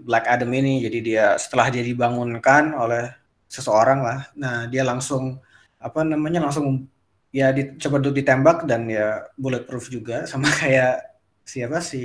[0.04, 0.84] Black Adam ini.
[0.84, 3.16] Jadi dia setelah dia dibangunkan oleh
[3.48, 5.40] seseorang lah, nah dia langsung
[5.80, 6.84] apa namanya langsung
[7.32, 11.00] ya dicoba untuk ditembak dan ya bulletproof juga sama kayak
[11.48, 12.04] siapa si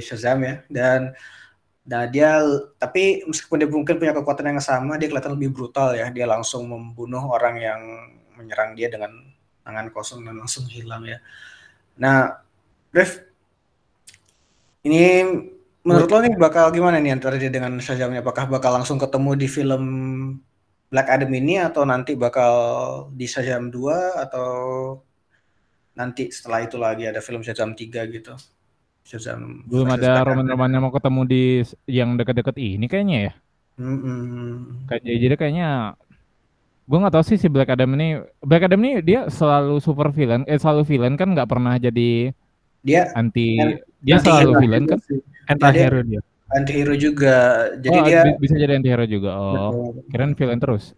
[0.00, 0.54] Shazam ya.
[0.72, 1.12] Dan
[1.84, 2.40] nah dia
[2.80, 6.08] tapi meskipun dia mungkin punya kekuatan yang sama dia kelihatan lebih brutal ya.
[6.08, 7.80] Dia langsung membunuh orang yang
[8.40, 9.12] menyerang dia dengan
[9.64, 11.20] tangan kosong dan langsung hilang ya.
[12.00, 12.40] Nah
[12.94, 13.33] Rev
[14.84, 15.24] ini
[15.84, 19.48] menurut lo nih bakal gimana nih antara dia dengan Shazamnya apakah bakal langsung ketemu di
[19.48, 19.84] film
[20.88, 22.52] Black Adam ini atau nanti bakal
[23.12, 24.48] di Shazam 2 atau
[25.98, 28.34] nanti setelah itu lagi ada film Shazam 3 gitu.
[29.04, 31.42] Shazam Belum ada roman-romannya mau ketemu di
[31.84, 33.32] yang dekat-dekat ini kayaknya ya.
[34.88, 35.68] Kayak jadi jadi kayaknya
[36.84, 40.44] gue nggak tahu sih si Black Adam ini Black Adam ini dia selalu super villain
[40.44, 42.32] eh selalu villain kan nggak pernah jadi
[42.84, 45.00] Dia anti An- dia anti selalu hero villain kan?
[45.48, 46.20] Anti-hero dia.
[46.54, 47.36] anti-hero juga.
[47.80, 49.30] Jadi oh, dia bi- bisa jadi anti hero juga.
[49.34, 49.70] Oh
[50.12, 50.92] kirain villain terus.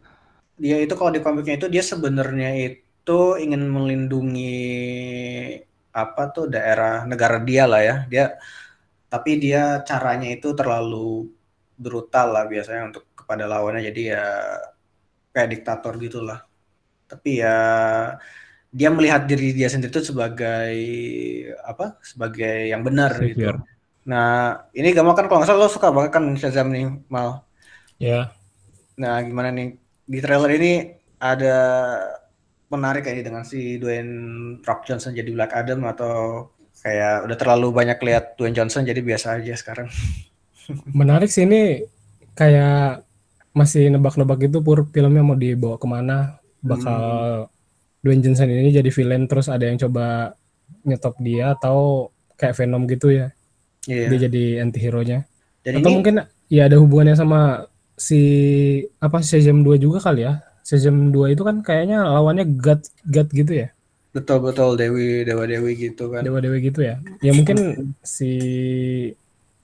[0.57, 4.57] Dia itu kalau di komiknya itu dia sebenarnya itu ingin melindungi
[5.97, 7.95] apa tuh daerah negara dia lah ya.
[8.13, 8.25] Dia
[9.13, 11.31] tapi dia caranya itu terlalu
[11.85, 13.83] brutal lah biasanya untuk kepada lawannya.
[13.89, 14.23] Jadi ya
[15.33, 16.39] kayak diktator gitulah.
[17.11, 17.57] Tapi ya
[18.73, 20.75] dia melihat diri dia sendiri itu sebagai
[21.65, 23.57] apa sebagai yang benar gitu.
[24.07, 27.47] Nah ini Gamal kan kalau nggak salah lo suka banget kan Shazam nih mal.
[27.97, 28.37] Ya,
[28.97, 29.77] Nah, gimana nih?
[30.09, 30.73] Di trailer ini
[31.21, 31.57] ada
[32.73, 34.13] menarik kayak ini dengan si Dwayne
[34.65, 36.49] Rock Johnson jadi Black Adam atau
[36.83, 39.89] kayak udah terlalu banyak lihat Dwayne Johnson jadi biasa aja sekarang.
[40.99, 41.87] menarik sih ini
[42.35, 43.07] kayak
[43.57, 47.01] masih nebak-nebak gitu pur filmnya mau dibawa ke mana bakal
[48.07, 50.39] Dwayne Johnson ini jadi villain terus ada yang coba
[50.87, 53.35] nyetop dia atau kayak Venom gitu ya.
[53.87, 54.11] Iya.
[54.11, 55.23] dia jadi anti hero nya
[55.63, 56.15] Jadi atau ini mungkin
[56.51, 58.19] ya ada hubungannya sama si
[58.99, 60.43] apa Shazam 2 juga kali ya.
[60.67, 63.71] Shazam 2 itu kan kayaknya lawannya God God gitu ya.
[64.11, 66.25] Betul-betul Dewi Dewa Dewi gitu kan.
[66.25, 66.99] dewa-dewa gitu ya.
[67.23, 68.31] Ya mungkin si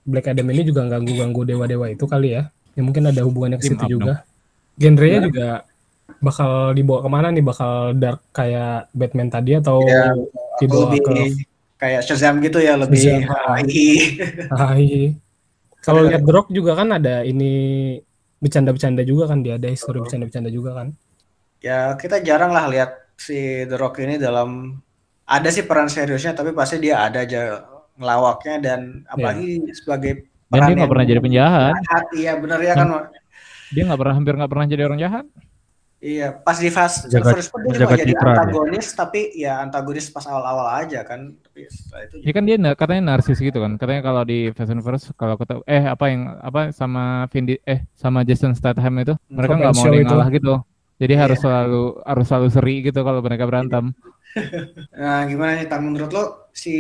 [0.03, 2.51] Black Adam ini juga ganggu-ganggu dewa-dewa itu kali ya.
[2.79, 4.15] Ya mungkin ada hubungannya ke situ up juga.
[4.77, 5.25] genrenya Ya.
[5.29, 5.49] juga
[6.23, 7.45] bakal dibawa ke mana nih?
[7.45, 10.15] Bakal dark kayak Batman tadi atau Ya,
[10.63, 11.15] dibawa lebih ke
[11.83, 13.27] kayak Shazam gitu ya lebih Shazam,
[14.55, 15.11] hai.
[15.83, 17.99] Kalau lihat The Rock juga kan ada ini
[18.39, 20.89] bercanda-bercanda juga kan dia ada histori bercanda-bercanda juga kan.
[21.59, 24.79] Ya kita jarang lah lihat si The Rock ini dalam
[25.27, 27.67] ada sih peran seriusnya tapi pasti dia ada aja
[27.99, 31.73] ngelawaknya dan apalagi sebagai dan dia peran nggak pernah jadi penjahat.
[31.73, 32.89] jahat, iya bener ya kan
[33.73, 35.27] dia nggak pernah hampir nggak pernah jadi orang jahat
[36.03, 38.35] Iya, pas di Fast Jaga- Furious pun dia juga jaga jadi citra dia.
[38.35, 41.31] antagonis, tapi ya antagonis pas awal-awal aja kan.
[41.39, 44.83] Tapi setelah itu ya kan dia katanya narsis gitu kan katanya kalau di Fast and
[44.83, 49.55] Furious kalau ketemu eh apa yang apa sama Vin eh sama Jason Statham itu mereka
[49.55, 50.55] nggak mau ngalah gitu
[50.99, 51.23] jadi Iya.
[51.23, 53.95] harus selalu harus selalu seri gitu kalau mereka berantem
[54.99, 56.73] Nah, gimana nih Tam menurut lo si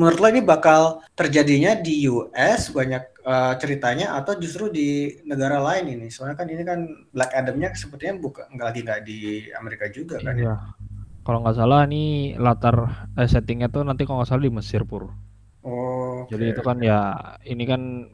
[0.00, 6.00] menurut lo ini bakal terjadinya di US banyak eh, ceritanya atau justru di negara lain
[6.00, 6.08] ini?
[6.08, 9.18] Soalnya kan ini kan Black Adam-nya sepertinya bukan nggak lagi nggak di
[9.52, 10.40] Amerika juga kan ya.
[10.40, 10.56] Iya.
[11.20, 12.76] Kalau nggak salah nih latar
[13.20, 15.12] eh, settingnya tuh nanti kalau nggak salah di Mesir pur.
[15.60, 16.24] Oh.
[16.32, 17.12] Jadi itu kan ya
[17.44, 18.08] ini kan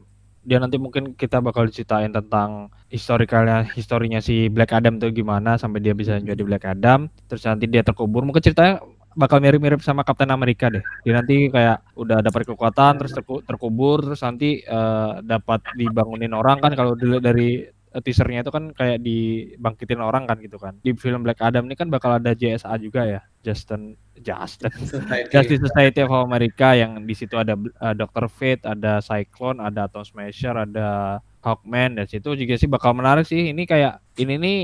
[0.47, 5.83] dia nanti mungkin kita bakal diceritain tentang historikalnya historinya si Black Adam tuh gimana sampai
[5.83, 8.79] dia bisa jadi Black Adam terus nanti dia terkubur mungkin ceritanya
[9.17, 10.85] bakal mirip-mirip sama Captain America deh.
[11.01, 16.61] Dia nanti kayak udah dapat kekuatan terus terku- terkubur terus nanti eh, dapat dibangunin orang
[16.61, 20.77] kan kalau dilihat dari eh, teasernya itu kan kayak dibangkitin orang kan gitu kan.
[20.85, 25.33] Di film Black Adam ini kan bakal ada JSA juga ya, Justin Justin Society.
[25.33, 28.29] Justice Society of America yang di situ ada uh, Dr.
[28.29, 33.49] Fate, ada Cyclone, ada Atom Smasher, ada Hawkman dan situ juga sih bakal menarik sih.
[33.49, 34.59] Ini kayak ini nih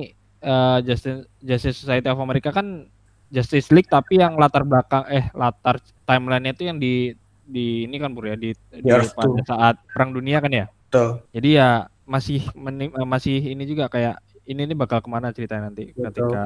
[0.45, 2.92] uh, Justice Justice Society of America kan
[3.33, 8.13] Justice League tapi yang latar belakang eh latar timelinenya itu yang di di ini kan
[8.13, 10.65] Bro ya di, di pada saat perang dunia kan ya.
[10.69, 11.25] Betul.
[11.33, 15.73] Jadi ya masih meni- eh, masih ini juga kayak ini nih bakal ke mana ceritanya
[15.73, 16.29] nanti Betul.
[16.29, 16.45] ketika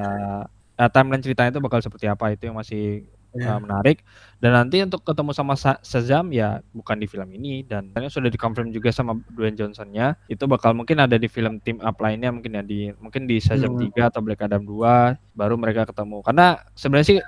[0.80, 3.54] eh, timeline ceritanya itu bakal seperti apa itu yang masih Ya.
[3.54, 4.02] uh, menarik.
[4.38, 7.66] Dan nanti untuk ketemu sama Sa- Shazam ya bukan di film ini.
[7.66, 10.16] Dan ternyata sudah dikonfirm juga sama Dwayne Johnsonnya.
[10.28, 13.76] Itu bakal mungkin ada di film team up lainnya mungkin ya di mungkin di Shazam
[13.76, 13.90] Hmm.
[13.92, 16.22] 3 atau Black Adam 2 baru mereka ketemu.
[16.22, 17.20] Karena sebenarnya sih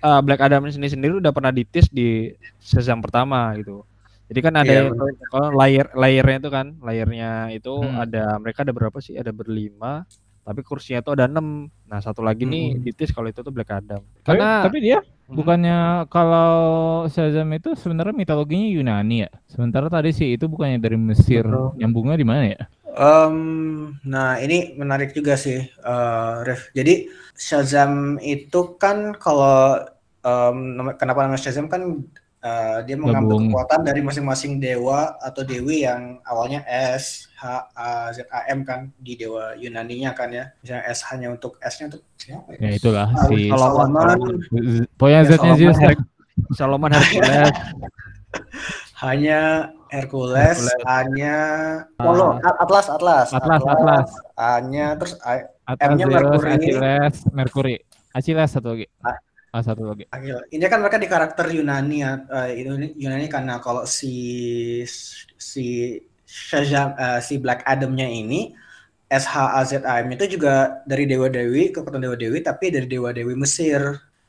[0.00, 3.82] uh, Black Adam ini sendiri udah pernah ditis di Shazam pertama gitu.
[4.24, 4.96] Jadi kan ada Iya, yang-
[5.28, 8.00] kalau layer layernya itu kan layernya itu Hmm.
[8.00, 9.14] ada mereka ada berapa sih?
[9.14, 10.08] Ada berlima
[10.44, 12.82] tapi kursinya itu ada enam nah satu lagi nih Hmm.
[12.84, 15.40] ditis kalau itu tuh Black Adam Tapi, karena tapi dia Hmm.
[15.40, 15.78] bukannya
[16.12, 16.52] kalau
[17.08, 19.30] Shazam itu sebenarnya mitologinya Yunani ya.
[19.48, 21.48] Sementara tadi sih itu bukannya dari Mesir.
[21.48, 21.80] Betul.
[21.80, 22.62] Nyambungnya di mana ya?
[22.92, 23.36] Em,
[24.04, 26.68] nah ini menarik juga sih, eh, Ref.
[26.76, 29.80] Jadi Shazam itu kan kalau
[30.20, 32.04] em, nama- kenapa namanya Shazam kan
[32.44, 33.44] eh, dia mengambil Gabung.
[33.48, 38.92] kekuatan dari masing-masing dewa atau dewi yang awalnya S, H, A, Z, A, M kan
[38.96, 40.52] di dewa Yunaninya kan ya.
[40.60, 42.58] Misalnya S hanya untuk S-nya untuk siapa ya?
[42.60, 44.08] Ya itulah Ah, si Solomon,
[44.94, 45.78] Pokoknya Ya, Z-nya Solomon Zeus
[46.58, 47.48] Solomon Hercules
[49.04, 49.40] hanya
[49.88, 50.84] Hercules, Hercules.
[50.84, 51.36] hanya
[51.94, 52.04] Ah.
[52.04, 54.08] oh, lo, Atlas, Atlas, Atlas, Atlas.
[54.34, 55.14] hanya terus
[55.80, 56.50] M-nya Mercury.
[56.52, 57.76] Achilles, Mercury.
[58.10, 58.86] Achilles satu lagi.
[59.00, 59.14] Ah.
[59.54, 60.04] Ah, satu lagi.
[60.14, 60.38] Akhil.
[60.54, 62.48] Ini kan mereka di karakter Yunani ya, eh,
[63.02, 64.14] Yunani, karena kalau si
[65.38, 65.66] si
[66.26, 68.54] Shazam, eh, si Black Adam-nya ini
[69.10, 73.82] SHAZAM itu juga dari dewa dewi kekuatan dewa dewi tapi dari dewa dewi Mesir.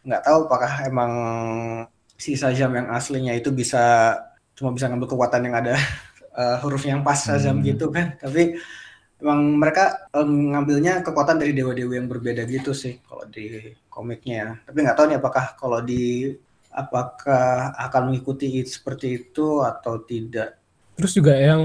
[0.06, 1.12] Nggak tahu apakah emang
[2.16, 4.16] si Shazam yang aslinya itu bisa
[4.56, 5.74] cuma bisa ngambil kekuatan yang ada
[6.40, 7.66] eh, huruf yang pas Shazam Hmm.
[7.66, 8.16] gitu kan.
[8.22, 8.56] Tapi
[9.26, 14.36] emang mereka eh, ngambilnya kekuatan dari dewa dewi yang berbeda gitu sih kalau di komiknya
[14.38, 14.50] ya.
[14.70, 16.30] Tapi nggak tahu nih apakah kalau di
[16.70, 20.62] apakah akan mengikuti it- seperti itu atau tidak.
[20.94, 21.64] Terus juga yang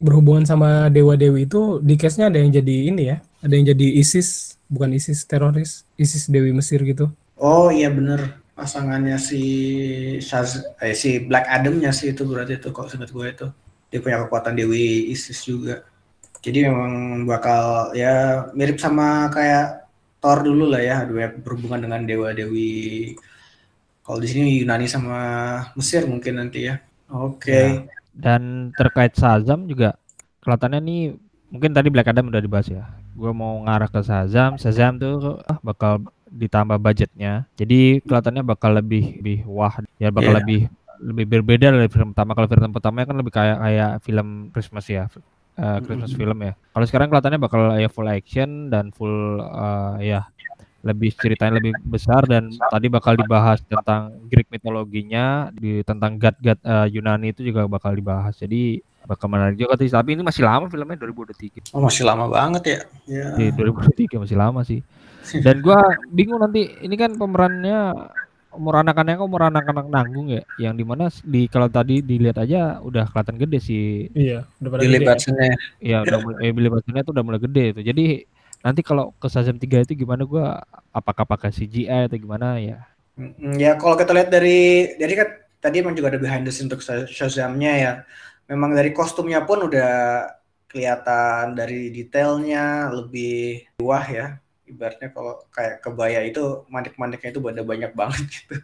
[0.00, 3.16] berhubungan sama dewa-dewi itu di case-nya ada yang jadi ini ya.
[3.44, 7.12] Ada yang jadi ISIS, bukan ISIS teroris, ISIS Dewi Mesir gitu.
[7.40, 8.20] Oh iya bener
[8.56, 9.40] pasangannya si
[10.20, 13.46] Shaz eh, si Black Adam-nya sih itu berarti itu kok seingat gue itu
[13.90, 15.82] dia punya kekuatan Dewi Isis juga.
[16.40, 16.92] Jadi memang
[17.28, 19.84] bakal ya mirip sama kayak
[20.20, 23.16] Thor dulu lah ya, dua berhubungan dengan dewa dewi.
[24.04, 25.18] Kalau di sini Yunani sama
[25.76, 26.76] Mesir mungkin nanti ya.
[27.10, 27.88] Oke.
[28.10, 29.94] dan terkait Shazam juga
[30.42, 31.02] kelihatannya nih
[31.48, 35.58] mungkin tadi Black Adam udah dibahas ya gue mau ngarah ke Shazam Shazam tuh ah,
[35.62, 40.38] bakal ditambah budgetnya jadi kelihatannya bakal lebih lebih wah ya bakal Iya.
[40.42, 40.60] lebih
[41.00, 45.06] lebih berbeda dari film pertama kalau film pertama kan lebih kayak kayak film Christmas ya
[45.60, 46.52] eh, Christmas film ya.
[46.56, 50.20] Kalau sekarang kelihatannya bakal ya full action dan full eh, ya
[50.80, 56.86] lebih ceritanya lebih besar dan tadi bakal dibahas tentang Greek mitologinya di tentang god-god eh,
[56.96, 58.40] Yunani itu juga bakal dibahas.
[58.40, 62.80] Jadi bakal menarik juga tapi ini masih lama filmnya 2023 Oh masih lama banget ya.
[63.08, 63.26] Ya.
[63.34, 64.80] di 2023 masih lama sih.
[65.44, 67.92] Dan gua bingung nanti ini kan pemerannya
[68.50, 72.82] umur anak-anaknya kok umur anak-anak nanggung ya yang di mana di kalau tadi dilihat aja
[72.82, 75.10] udah kelihatan gede sih Iya, udah pada Billy gede ya.
[75.14, 75.50] Batson-nya.
[75.80, 78.04] ya udah mulai eh, Billy Batson-nya tuh udah mulai gede itu jadi
[78.60, 80.60] nanti kalau ke Shazam 3 itu gimana gua
[80.90, 82.78] apakah pakai CGI atau gimana ya
[83.60, 85.28] Ya kalau kita lihat dari dari kan
[85.60, 87.92] tadi emang juga ada behind the scene untuk Sha- Shazam-nya ya.
[88.48, 90.24] Memang dari kostumnya pun udah
[90.66, 94.40] kelihatan dari detailnya lebih wah ya.
[94.70, 98.56] Ibaratnya kalau kayak kebaya itu manik-maniknya itu ada banyak banget gitu.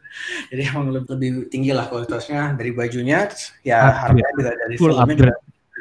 [0.55, 3.27] Jadi emang lebih, lebih tinggi lah kualitasnya dari bajunya
[3.67, 3.99] ya Upgrade.
[4.01, 5.35] harganya juga dari Full filmnya juga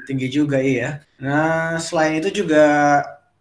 [0.06, 1.02] tinggi juga iya.
[1.18, 2.66] Nah selain itu juga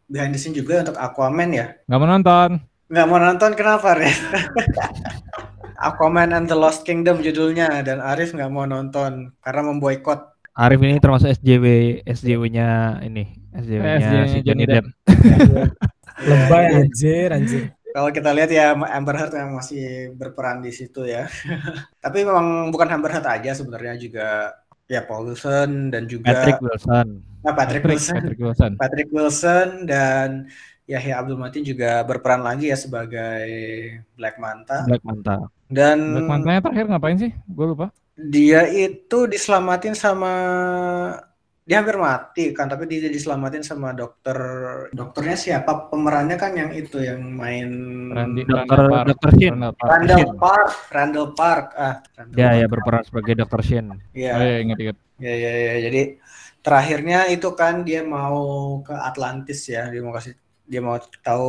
[0.09, 1.67] behind the scene juga untuk Aquaman ya.
[1.85, 2.51] Nggak mau nonton.
[2.89, 4.13] Nggak mau nonton kenapa, Ren?
[5.93, 10.33] Aquaman and the Lost Kingdom judulnya dan Arif nggak mau nonton karena memboikot.
[10.55, 13.27] Arif ini termasuk SJW SJW-nya ini
[13.59, 14.87] SJW-nya SJW-nya si Johnny Johnny Depp
[16.23, 17.63] Lebay anjir, anjir.
[17.95, 21.31] Kalau kita lihat ya Amber Heard yang masih berperan di situ ya.
[22.05, 24.51] Tapi memang bukan Amber Heard aja sebenarnya juga
[24.91, 27.23] ya Paul Wilson dan juga Patrick Wilson.
[27.45, 28.73] Nah, Patrick, Wilson, Patrick Wilson.
[28.81, 30.49] Patrick Wilson dan
[30.85, 33.47] Yahya Abdul Matin juga berperan lagi ya sebagai
[34.17, 34.85] Black Manta.
[34.89, 35.49] Black Manta.
[35.69, 37.33] Dan Black Manta-nya terakhir ngapain sih?
[37.49, 37.95] Gue lupa.
[38.15, 40.31] dia itu diselamatin sama
[41.65, 44.37] dia hampir mati kan tapi dia diselamatin sama dokter
[44.93, 47.73] dokternya siapa pemerannya kan yang itu yang main
[48.13, 49.09] Randy, Dokter Randall.
[49.09, 49.55] Dokter Shin.
[49.57, 49.89] Randall Park.
[49.89, 52.61] Randall Park Randall Park ah Randall Ya Park.
[52.61, 53.87] ya berperan sebagai Dokter Shin.
[54.13, 54.33] Iya.
[54.37, 54.97] Oh iya, ingat-ingat.
[55.17, 55.75] Ya, ya, ya.
[55.89, 56.03] Jadi
[56.61, 58.39] terakhirnya itu kan dia mau
[58.85, 59.89] ke Atlantis ya.
[59.89, 60.37] Dia mau kasih,
[60.69, 61.49] dia mau tahu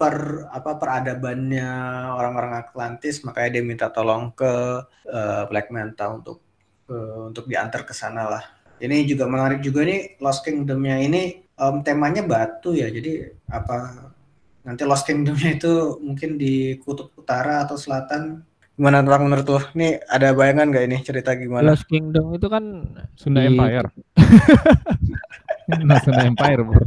[0.00, 1.68] per apa peradabannya
[2.16, 3.20] orang-orang Atlantis.
[3.20, 4.80] Makanya dia minta tolong ke
[5.12, 6.40] eh, Black Manta untuk
[6.88, 8.44] eh, untuk diantar ke sana lah.
[8.82, 12.90] Ini juga menarik juga nih Lost Kingdom-nya ini em, temanya batu ya.
[12.90, 14.10] Jadi apa
[14.66, 18.42] nanti Lost Kingdom-nya itu mungkin di kutub utara atau selatan.
[18.74, 19.60] Gimana tentang menurut lo?
[19.78, 21.70] Nih ada bayangan nggak ini cerita gimana?
[21.70, 22.64] Lost Kingdom itu kan
[23.14, 23.88] Sunda di- Empire.
[25.86, 26.82] nah, Sunda Empire, bro.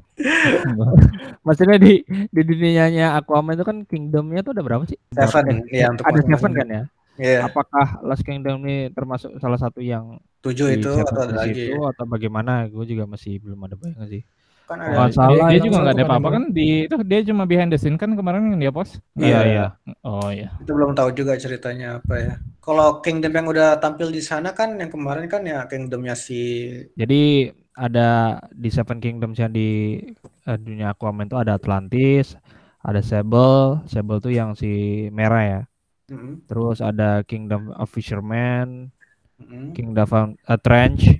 [1.47, 4.99] Maksudnya di di dunianya Aquaman itu kan kingdomnya tuh ada berapa sih?
[5.15, 6.83] Seven, iya, untuk ada seven kan ya?
[7.15, 11.65] Iya, Apakah Lost Kingdom ini termasuk salah satu yang tujuh itu atau ada lagi?
[11.65, 12.51] situ atau bagaimana?
[12.69, 14.23] Gue juga masih belum ada bayangan sih.
[14.65, 15.13] Kan Oh, ada.
[15.13, 17.77] salah dia, dia juga nggak ada apa-apa kan kan di itu dia cuma behind the
[17.77, 18.97] scene kan kemarin yang dia post.
[19.13, 19.65] Iya iya.
[20.01, 20.49] Oh iya.
[20.61, 22.33] Itu belum tahu juga ceritanya apa ya.
[22.65, 26.65] Kalau Kingdom yang udah tampil di sana kan yang kemarin kan ya Kingdomnya si
[26.97, 30.01] Jadi ada di Seven Kingdoms yang di
[30.49, 32.33] eh, dunia Aquaman itu ada Atlantis,
[32.81, 35.61] ada Sable, Sable tuh yang si merah ya.
[36.09, 38.93] Mm, Terus ada Kingdom of Fisherman,
[39.38, 41.19] mm, Kingdom of uh, Trench,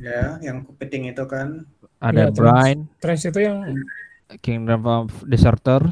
[0.00, 1.64] ya yang kepiting itu kan.
[2.02, 2.38] ada Trench.
[2.38, 3.58] Brine, Trench itu yang
[4.40, 5.82] Kingdom of Deserter.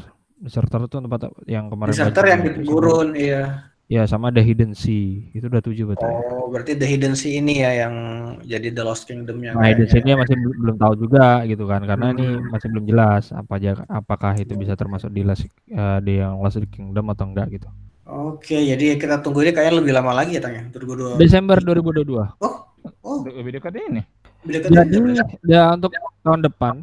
[0.41, 3.69] Deserter itu tempat yang kemarin Deserter yang di gurun, iya.
[3.85, 5.29] Ya sama ada Hidden Sea.
[5.35, 6.07] Itu udah tujuh betul.
[6.07, 7.95] Oh, berarti The Hidden Sea ini ya yang
[8.41, 9.91] jadi The Lost Kingdom-nya Nah, Hidden kayaknya.
[9.91, 12.47] Sea-nya masih belum, belum tahu juga gitu kan karena ini Hmm.
[12.49, 16.57] masih belum jelas apa aja apakah itu bisa termasuk di Last, eh, di yang Last
[16.71, 17.67] Kingdom atau enggak gitu.
[18.11, 20.63] Oke, jadi kita tunggu ini kayaknya lebih lama lagi ya Tang ya.
[20.67, 21.15] 2022.
[21.15, 22.27] Desember 2022.
[22.43, 24.03] Oh, Lebih dekat ini.
[24.41, 24.97] beda Jadi
[25.45, 25.93] ya untuk
[26.25, 26.81] tahun depan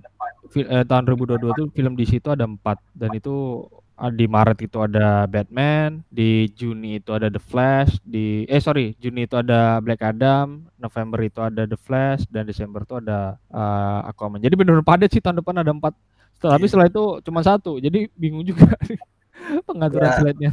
[0.55, 3.67] eh, tahun 2022 tuh film di situ ada empat dan itu
[4.15, 9.27] di Maret itu ada Batman, di Juni itu ada The Flash, di eh sorry Juni
[9.27, 14.39] itu ada Black Adam, November itu ada The Flash dan Desember itu ada eh, Aquaman.
[14.39, 15.93] Jadi benar-benar padat sih tahun depan ada empat.
[16.39, 16.71] Setelah, Tapi Iya.
[16.71, 18.71] setelah itu cuma satu, jadi bingung juga
[19.67, 20.15] pengaturan Ya.
[20.15, 20.51] slide-nya.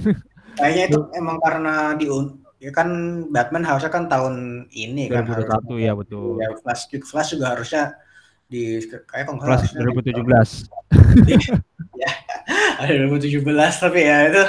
[0.56, 2.08] Kayaknya itu emang karena di
[2.60, 2.90] ya kan
[3.30, 6.40] Batman harusnya kan tahun ini kan harus 2021 ya betul.
[6.40, 7.84] ya Flash juga Flash juga harusnya
[8.46, 10.72] di kayak kalau Flash salah harusnya 2017.
[12.80, 14.44] ada 2017 tapi ya itu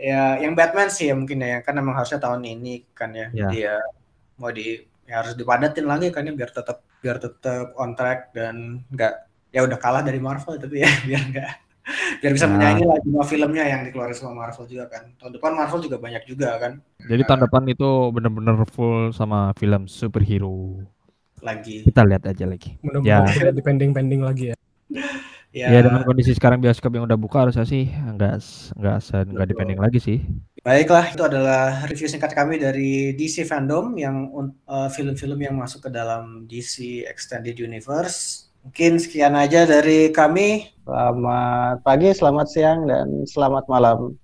[0.00, 3.46] ya yang Batman sih ya mungkin ya kan emang harusnya tahun ini kan ya Ya.
[3.46, 3.76] jadi ya
[4.40, 8.80] mau di ya harus dipadatin lagi kan ya biar tetap biar tetap on track dan
[8.88, 11.50] nggak ya udah kalah dari Marvel tapi ya biar nggak
[12.20, 12.54] biar bisa Nah.
[12.56, 16.22] menyaingi lagi semua filmnya yang dikeluarin sama Marvel juga kan tahun depan Marvel juga banyak
[16.24, 20.80] juga kan Jadi tahun depan itu benar-benar full sama film superhero.
[21.40, 22.76] lagi Kita lihat aja lagi.
[22.84, 23.32] mudah-mudahan Ya.
[23.32, 24.56] tidak dipending-pending lagi ya.
[25.50, 28.38] ya, Ya dengan kondisi sekarang bioskop yang udah buka harusnya sih nggak
[28.76, 29.48] nggak nggak Betul.
[29.48, 30.18] dipending lagi sih.
[30.60, 35.88] Baiklah, itu adalah review singkat kami dari DC Fandom yang un- eh, film-film yang masuk
[35.88, 38.49] ke dalam DC Extended Universe.
[38.60, 40.68] Mungkin sekian aja dari kami.
[40.84, 44.18] Selamat pagi, selamat siang, dan selamat malam.